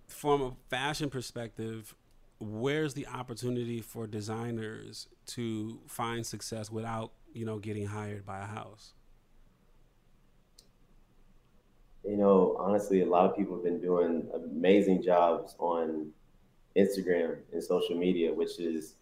[0.06, 1.94] From a fashion perspective,
[2.40, 8.46] where's the opportunity for designers to find success without, you know, getting hired by a
[8.46, 8.94] house?
[12.04, 16.10] You know, honestly, a lot of people have been doing amazing jobs on
[16.76, 18.94] Instagram and social media, which is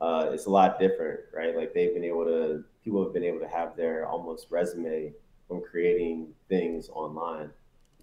[0.00, 1.56] uh, it's a lot different, right?
[1.56, 5.12] Like they've been able to people have been able to have their almost resume
[5.48, 7.50] from creating things online.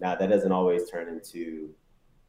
[0.00, 1.70] Now that doesn't always turn into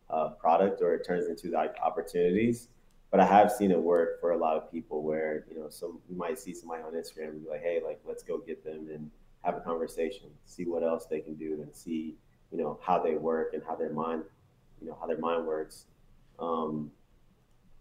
[0.10, 2.70] a product or it turns into like opportunities,
[3.12, 6.00] but I have seen it work for a lot of people where you know some
[6.10, 8.88] you might see somebody on Instagram and be like, hey, like let's go get them
[8.92, 9.10] and
[9.44, 12.16] have a conversation, see what else they can do, and see
[12.52, 14.24] you know how they work and how their mind,
[14.82, 15.86] you know how their mind works.
[16.40, 16.92] Um,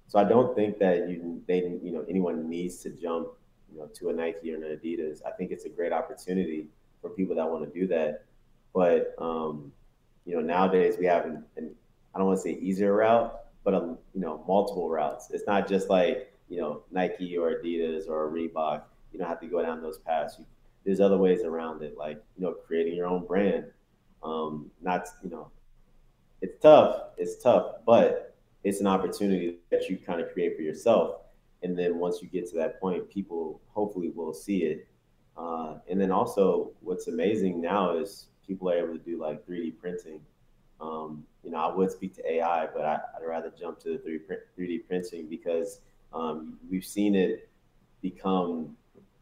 [0.09, 3.29] so I don't think that you they you know anyone needs to jump
[3.73, 5.21] you know, to a Nike or an Adidas.
[5.27, 6.69] I think it's a great opportunity
[7.01, 8.25] for people that want to do that.
[8.75, 9.73] But um,
[10.25, 11.75] you know, nowadays we have an, an
[12.15, 15.31] I don't want to say easier route, but a, you know, multiple routes.
[15.31, 18.83] It's not just like you know Nike or Adidas or Reebok.
[19.13, 20.37] You don't have to go down those paths.
[20.39, 20.45] You,
[20.85, 23.65] there's other ways around it, like you know, creating your own brand.
[24.23, 25.51] Um, not you know,
[26.41, 27.03] it's tough.
[27.17, 31.21] It's tough, but it's an opportunity that you kind of create for yourself
[31.63, 34.89] and then once you get to that point, people hopefully will see it.
[35.37, 39.79] Uh, and then also, what's amazing now is people are able to do like 3D
[39.79, 40.21] printing.
[40.81, 43.99] Um, you know, I would speak to AI, but I, would rather jump to the
[43.99, 44.21] 3D,
[44.59, 45.81] 3D printing because
[46.13, 47.49] um, we've seen it
[48.03, 48.77] become,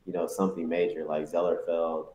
[0.06, 2.08] you know, something major like Zellerfeld,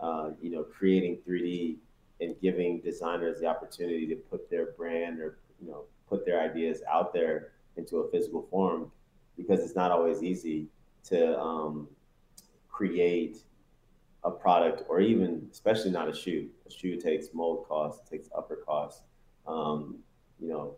[0.00, 1.76] uh, you know, creating 3D
[2.20, 6.82] and giving designers the opportunity to put their brand or, you know, put their ideas
[6.90, 8.90] out there into a physical form
[9.36, 10.66] because it's not always easy
[11.04, 11.88] to um,
[12.70, 13.38] create
[14.24, 16.48] a product or even especially not a shoe.
[16.66, 19.02] A shoe takes mold costs takes upper costs
[19.46, 19.98] um,
[20.40, 20.74] you know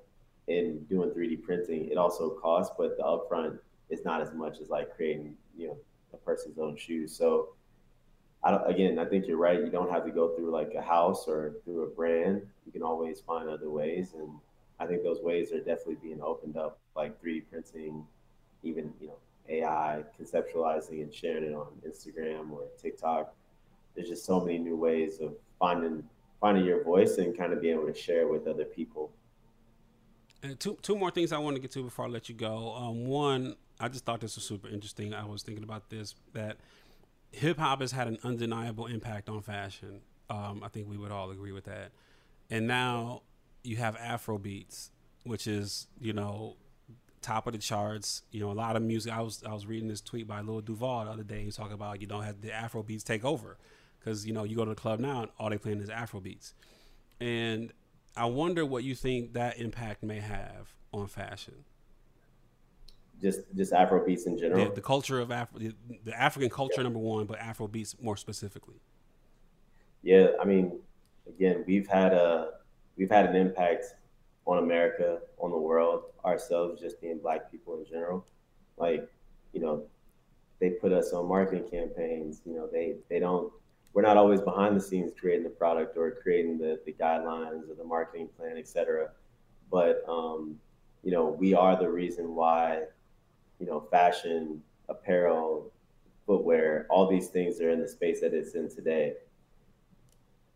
[0.46, 1.90] in doing 3d printing.
[1.90, 3.58] It also costs but the upfront
[3.90, 5.76] is not as much as like creating you know
[6.12, 7.50] a person's own shoes so
[8.42, 9.58] I don't, again i think you're right.
[9.58, 12.42] You don't have to go through like a house or through a brand.
[12.66, 14.30] You can always find other ways and
[14.80, 18.04] i think those ways are definitely being opened up like 3d printing
[18.64, 19.16] even you know
[19.48, 23.34] AI conceptualizing and sharing it on Instagram or TikTok.
[23.94, 26.02] There's just so many new ways of finding
[26.40, 29.10] finding your voice and kind of being able to share it with other people.
[30.42, 32.74] And two two more things I want to get to before I let you go.
[32.74, 35.14] Um, one, I just thought this was super interesting.
[35.14, 36.58] I was thinking about this that
[37.32, 40.00] hip hop has had an undeniable impact on fashion.
[40.30, 41.92] Um, I think we would all agree with that.
[42.50, 43.22] And now
[43.62, 44.90] you have Afro beats,
[45.24, 46.56] which is you know
[47.24, 48.22] top of the charts.
[48.30, 49.12] You know, a lot of music.
[49.12, 51.42] I was I was reading this tweet by Lil Duval the other day.
[51.42, 53.56] He's talking about you know have the Afro beats take over
[53.98, 56.20] because you know you go to the club now and all they playing is Afro
[56.20, 56.54] beats,
[57.20, 57.72] and
[58.16, 61.64] I wonder what you think that impact may have on fashion.
[63.20, 64.66] Just just Afro beats in general.
[64.66, 66.84] The, the culture of Afro, the African culture, yeah.
[66.84, 68.80] number one, but Afro beats more specifically.
[70.02, 70.80] Yeah, I mean,
[71.26, 72.50] again, we've had a
[72.96, 73.86] we've had an impact
[74.46, 78.26] on America, on the world, ourselves, just being Black people in general.
[78.76, 79.08] Like,
[79.52, 79.84] you know,
[80.60, 82.42] they put us on marketing campaigns.
[82.44, 83.52] You know, they they don't
[83.94, 87.74] we're not always behind the scenes creating the product or creating the, the guidelines or
[87.78, 89.10] the marketing plan, et cetera.
[89.70, 90.58] But, um,
[91.04, 92.82] you know, we are the reason why,
[93.60, 95.70] you know, fashion, apparel,
[96.26, 99.14] footwear, all these things are in the space that it's in today.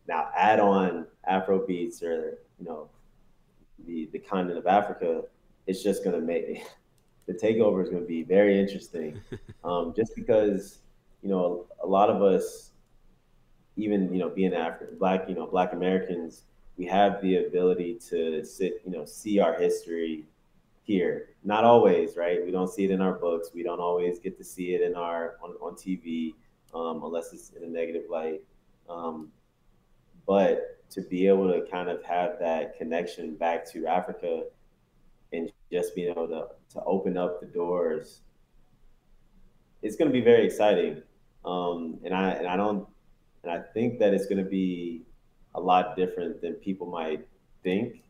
[0.05, 2.89] Now, add on Afro beats or, you know,
[3.85, 5.23] the, the continent of Africa,
[5.67, 6.63] it's just going to make
[7.27, 9.19] the takeover is going to be very interesting.
[9.61, 10.79] Um, just because,
[11.21, 12.69] you know, a lot of us,
[13.79, 16.43] even you know being African black you know black Americans
[16.77, 20.25] we have the ability to sit you know see our history
[20.83, 21.29] here.
[21.43, 22.43] Not always right?
[22.43, 23.49] We don't see it in our books.
[23.53, 26.33] We don't always get to see it in our on, on TV
[26.73, 28.41] um, unless it's in a negative light.
[28.89, 29.29] Um,
[30.25, 34.43] but to be able to kind of have that connection back to Africa
[35.31, 38.21] and just being able to, to open up the doors
[39.81, 41.01] it's going to be very exciting
[41.45, 42.87] um, and I and I don't
[43.43, 45.03] and I think that it's going to be
[45.55, 47.27] a lot different than people might
[47.63, 48.03] think.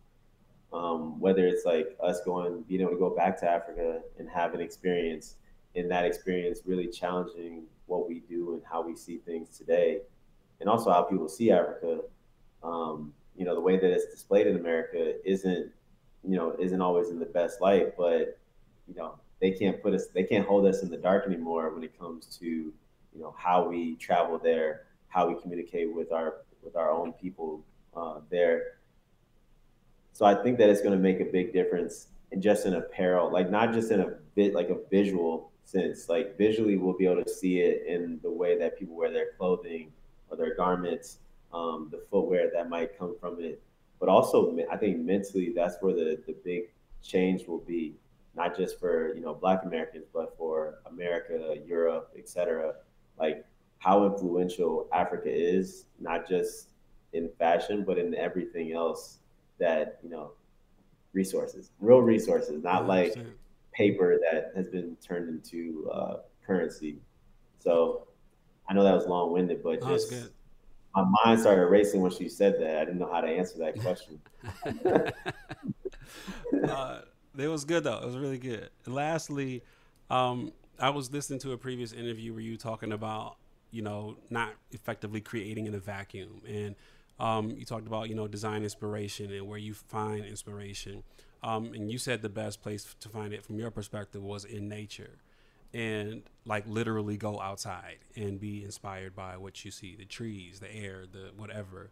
[0.71, 4.53] Um, whether it's like us going, being able to go back to Africa and have
[4.53, 5.35] an experience,
[5.75, 10.01] and that experience really challenging what we do and how we see things today,
[10.59, 12.01] and also how people see Africa.
[12.63, 15.71] Um, you know, the way that it's displayed in America isn't,
[16.23, 18.37] you know, isn't always in the best light, but
[18.87, 21.83] you know, they can't put us, they can't hold us in the dark anymore when
[21.83, 22.73] it comes to, you
[23.15, 27.63] know, how we travel there how we communicate with our with our own people
[27.95, 28.77] uh, there.
[30.13, 33.31] So I think that it's going to make a big difference and just in apparel,
[33.31, 36.09] like not just in a bit like a visual sense.
[36.09, 39.31] Like visually, we'll be able to see it in the way that people wear their
[39.37, 39.91] clothing
[40.29, 41.17] or their garments,
[41.53, 43.61] um, the footwear that might come from it.
[43.99, 46.71] But also, I think mentally, that's where the the big
[47.01, 47.95] change will be,
[48.35, 52.75] not just for you know Black Americans, but for America, Europe, etc.
[53.17, 53.45] Like
[53.79, 56.69] how influential Africa is, not just
[57.13, 59.19] in fashion, but in everything else
[59.57, 60.31] that, you know,
[61.13, 63.15] resources, real resources, not like
[63.73, 66.97] paper that has been turned into uh, currency.
[67.59, 68.07] So
[68.69, 70.29] I know that was long winded, but oh, just
[70.95, 72.77] my mind started racing when she said that.
[72.77, 74.19] I didn't know how to answer that question.
[76.69, 77.01] uh,
[77.37, 77.99] it was good though.
[77.99, 78.69] It was really good.
[78.85, 79.63] And lastly,
[80.09, 83.37] um, I was listening to a previous interview where you talking about
[83.71, 86.41] you know, not effectively creating in a vacuum.
[86.47, 86.75] And
[87.19, 91.03] um, you talked about, you know, design inspiration and where you find inspiration.
[91.43, 94.67] Um, and you said the best place to find it from your perspective was in
[94.67, 95.19] nature
[95.73, 100.73] and like literally go outside and be inspired by what you see the trees, the
[100.73, 101.91] air, the whatever.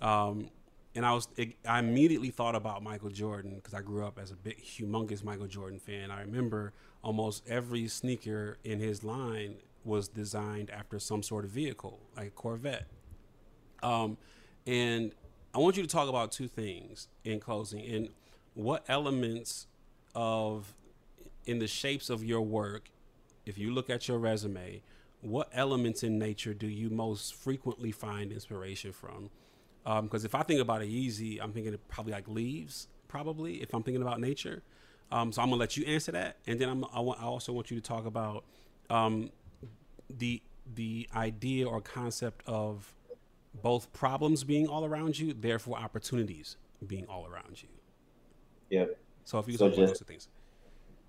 [0.00, 0.50] Um,
[0.94, 4.30] and I was, it, I immediately thought about Michael Jordan because I grew up as
[4.30, 6.10] a big, humongous Michael Jordan fan.
[6.10, 6.72] I remember
[7.02, 12.30] almost every sneaker in his line was designed after some sort of vehicle, like a
[12.30, 12.86] Corvette.
[13.82, 14.16] Um,
[14.66, 15.12] and
[15.54, 17.84] I want you to talk about two things in closing.
[17.84, 18.08] And
[18.54, 19.66] what elements
[20.14, 20.74] of,
[21.44, 22.90] in the shapes of your work,
[23.46, 24.82] if you look at your resume,
[25.22, 29.30] what elements in nature do you most frequently find inspiration from?
[29.84, 33.72] Because um, if I think about it easy, I'm thinking probably like leaves, probably, if
[33.72, 34.62] I'm thinking about nature.
[35.12, 37.52] Um, so I'm gonna let you answer that, and then I'm, I, want, I also
[37.52, 38.44] want you to talk about
[38.90, 39.30] um,
[40.10, 40.42] the
[40.74, 42.92] the idea or concept of
[43.62, 47.68] both problems being all around you, therefore opportunities being all around you.
[48.70, 48.98] Yep.
[49.24, 50.28] So if you so talk just, those things.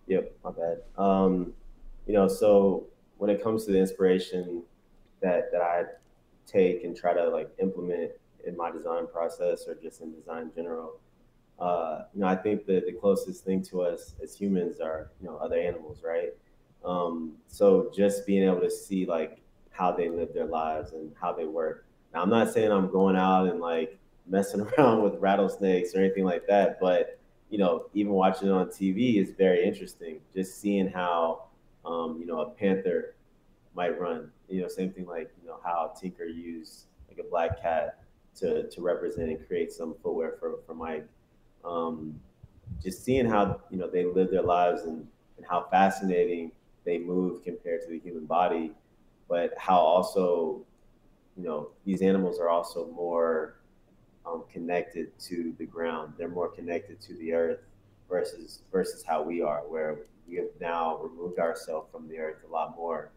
[0.05, 0.81] Yep, my bad.
[0.95, 1.53] Um,
[2.07, 2.87] you know, so
[3.17, 4.63] when it comes to the inspiration
[5.21, 5.83] that that I
[6.45, 8.11] take and try to like implement
[8.45, 10.99] in my design process or just in design in general,
[11.59, 15.27] uh, you know, I think that the closest thing to us as humans are, you
[15.27, 16.29] know, other animals, right?
[16.85, 19.41] Um, so just being able to see like
[19.71, 21.85] how they live their lives and how they work.
[22.13, 26.23] Now, I'm not saying I'm going out and like messing around with rattlesnakes or anything
[26.23, 30.19] like that, but you know, even watching it on TV is very interesting.
[30.35, 31.46] Just seeing how,
[31.85, 33.15] um, you know, a panther
[33.75, 34.31] might run.
[34.49, 37.99] You know, same thing like you know how Tinker used like a black cat
[38.37, 41.07] to to represent and create some footwear for for Mike.
[41.63, 42.19] Um,
[42.83, 45.07] just seeing how you know they live their lives and
[45.37, 46.51] and how fascinating
[46.83, 48.71] they move compared to the human body,
[49.29, 50.61] but how also
[51.37, 53.55] you know these animals are also more
[54.25, 56.13] um, connected to the ground.
[56.17, 57.59] They're more connected to the earth
[58.09, 62.51] versus versus how we are, where we have now removed ourselves from the earth a
[62.51, 63.11] lot more.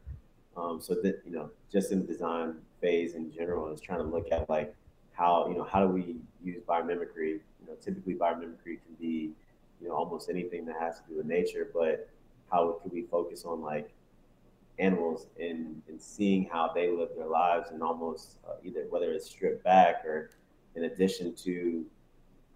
[0.57, 4.05] Um, so that you know, just in the design phase in general, is trying to
[4.05, 4.75] look at like
[5.13, 7.39] how you know how do we use biomimicry.
[7.61, 9.31] You know, typically biomimicry can be
[9.81, 12.09] you know almost anything that has to do with nature, but
[12.51, 13.91] how can we focus on like
[14.79, 19.27] animals and, and seeing how they live their lives and almost uh, either whether it's
[19.27, 20.31] stripped back or
[20.75, 21.85] in addition to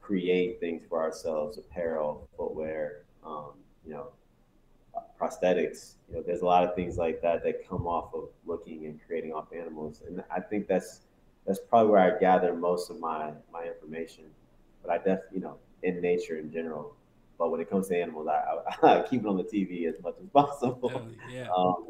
[0.01, 3.53] create things for ourselves, apparel, footwear, um,
[3.87, 4.09] you know,
[5.25, 5.95] prosthetics.
[6.09, 9.01] You know, there's a lot of things like that that come off of looking and
[9.07, 11.01] creating off animals, and I think that's
[11.47, 14.25] that's probably where I gather most of my my information.
[14.83, 16.95] But I definitely, you know, in nature in general.
[17.39, 20.01] But when it comes to animals, I, I, I keep it on the TV as
[20.03, 20.93] much as possible.
[20.95, 21.49] Oh, yeah.
[21.57, 21.89] Um,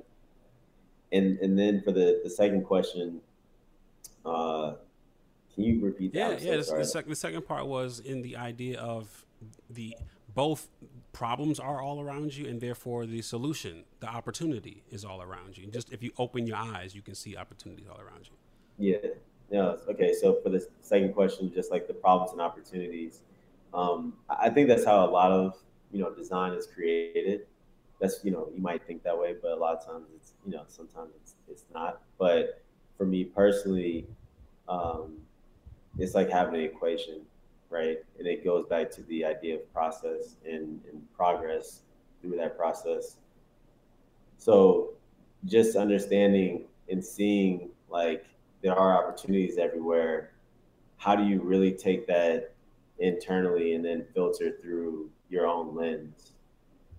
[1.13, 3.21] and and then for the the second question,
[4.25, 4.75] uh,
[5.55, 6.43] can you repeat that?
[6.43, 6.63] Yeah, yeah.
[6.63, 9.25] So the, the, sec- the second part was in the idea of
[9.71, 9.97] the
[10.35, 10.69] both
[11.15, 15.67] problems are all around you, and therefore the solution, the opportunity, is all around you.
[15.69, 18.37] Just if you open your eyes, you can see opportunities all around you.
[18.77, 19.11] Yeah.
[19.51, 19.77] Yeah.
[19.89, 20.13] Okay.
[20.13, 23.21] So for the second question, just like the problems and opportunities,
[23.73, 25.57] um, I think that's how a lot of
[25.93, 27.47] you know design is created.
[28.01, 30.53] That's you know you might think that way, but a lot of times it's you
[30.53, 32.03] know sometimes it's it's not.
[32.19, 32.63] But
[32.99, 34.07] for me personally,
[34.69, 35.19] um,
[35.99, 37.21] it's like having an equation,
[37.75, 37.99] right?
[38.19, 41.83] And it goes back to the idea of process and, and progress
[42.21, 43.17] through that process.
[44.39, 44.91] So
[45.45, 48.25] just understanding and seeing like
[48.63, 50.31] there are opportunities everywhere.
[50.99, 52.55] How do you really take that
[52.99, 56.33] internally and then filter through your own lens?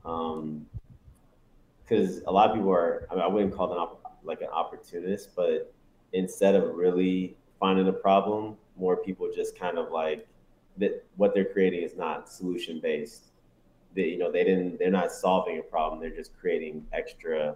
[0.04, 4.42] Because um, a lot of people are, I, mean, I wouldn't call them op- like
[4.42, 5.74] an opportunist, but
[6.12, 10.28] instead of really finding a problem, more people just kind of like
[10.78, 13.32] that what they're creating is not solution based.
[13.96, 16.02] They, you know, they didn't, they're not solving a problem.
[16.02, 17.56] They're just creating extra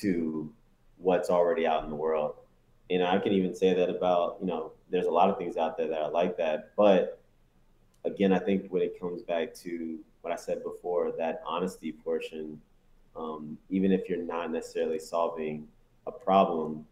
[0.00, 0.52] to
[0.98, 2.34] what's already out in the world.
[2.90, 5.76] And I can even say that about, you know, there's a lot of things out
[5.76, 6.70] there that are like that.
[6.76, 7.20] But
[8.04, 12.60] again, I think when it comes back to what I said before, that honesty portion,
[13.16, 15.66] um, even if you're not necessarily solving
[16.06, 16.84] a problem,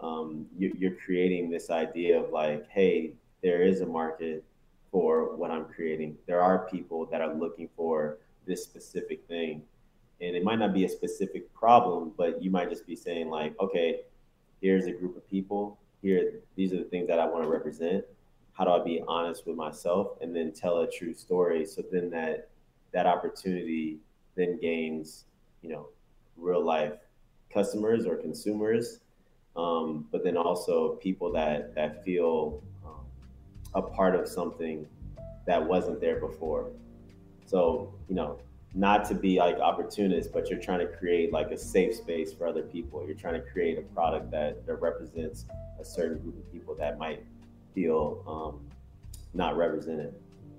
[0.00, 3.12] um, you, you're creating this idea of like, hey,
[3.42, 4.44] there is a market
[4.90, 6.16] for what I'm creating.
[6.26, 9.62] There are people that are looking for this specific thing.
[10.20, 13.54] And it might not be a specific problem, but you might just be saying, like,
[13.60, 14.00] okay,
[14.60, 15.78] here's a group of people.
[16.02, 18.04] Here, these are the things that I want to represent.
[18.52, 21.64] How do I be honest with myself and then tell a true story?
[21.64, 22.48] So then that
[22.92, 23.98] that opportunity
[24.34, 25.26] then gains,
[25.62, 25.88] you know,
[26.36, 26.94] real life
[27.52, 29.00] customers or consumers
[29.58, 32.62] um, but then also people that that feel
[33.74, 34.86] a part of something
[35.46, 36.70] that wasn't there before.
[37.46, 38.38] So you know,
[38.74, 42.46] not to be like opportunist, but you're trying to create like a safe space for
[42.46, 43.04] other people.
[43.06, 45.46] You're trying to create a product that that represents
[45.80, 47.24] a certain group of people that might
[47.74, 48.66] feel um,
[49.34, 50.14] not represented.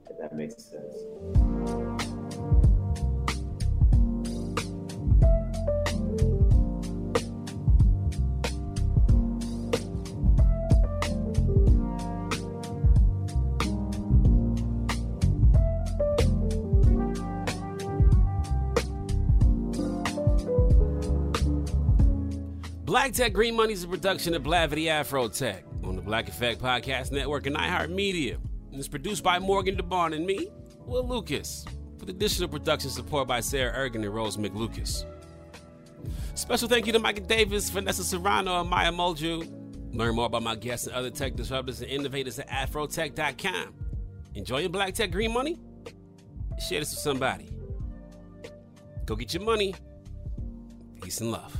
[0.10, 1.49] If that makes sense.
[23.10, 26.62] Black Tech Green Money is a production of Blavity Afro Tech on the Black Effect
[26.62, 28.38] Podcast Network and iHeartMedia.
[28.72, 30.52] It's produced by Morgan DeBaun and me,
[30.86, 31.66] Will Lucas,
[32.00, 35.06] with additional production support by Sarah Ergen and Rose McLucas.
[36.36, 39.92] Special thank you to Micah Davis, Vanessa Serrano, and Maya Molju.
[39.92, 43.74] Learn more about my guests and other tech disruptors and innovators at afrotech.com.
[44.36, 45.58] Enjoying Black Tech Green Money?
[46.60, 47.50] Share this with somebody.
[49.08, 49.74] Go get your money.
[51.02, 51.60] Peace and love.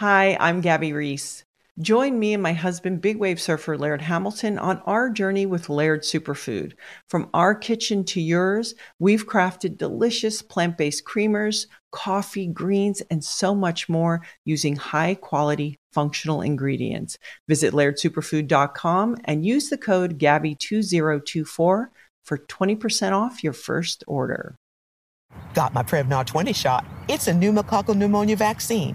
[0.00, 1.42] Hi, I'm Gabby Reece.
[1.80, 6.02] Join me and my husband, big wave surfer Laird Hamilton, on our journey with Laird
[6.02, 6.74] Superfood.
[7.08, 13.54] From our kitchen to yours, we've crafted delicious plant based creamers, coffee, greens, and so
[13.54, 17.16] much more using high quality functional ingredients.
[17.48, 21.88] Visit lairdsuperfood.com and use the code GABBY2024 for
[22.36, 24.56] 20% off your first order.
[25.54, 26.84] Got my Prevnar 20 shot.
[27.08, 28.94] It's a pneumococcal pneumonia vaccine.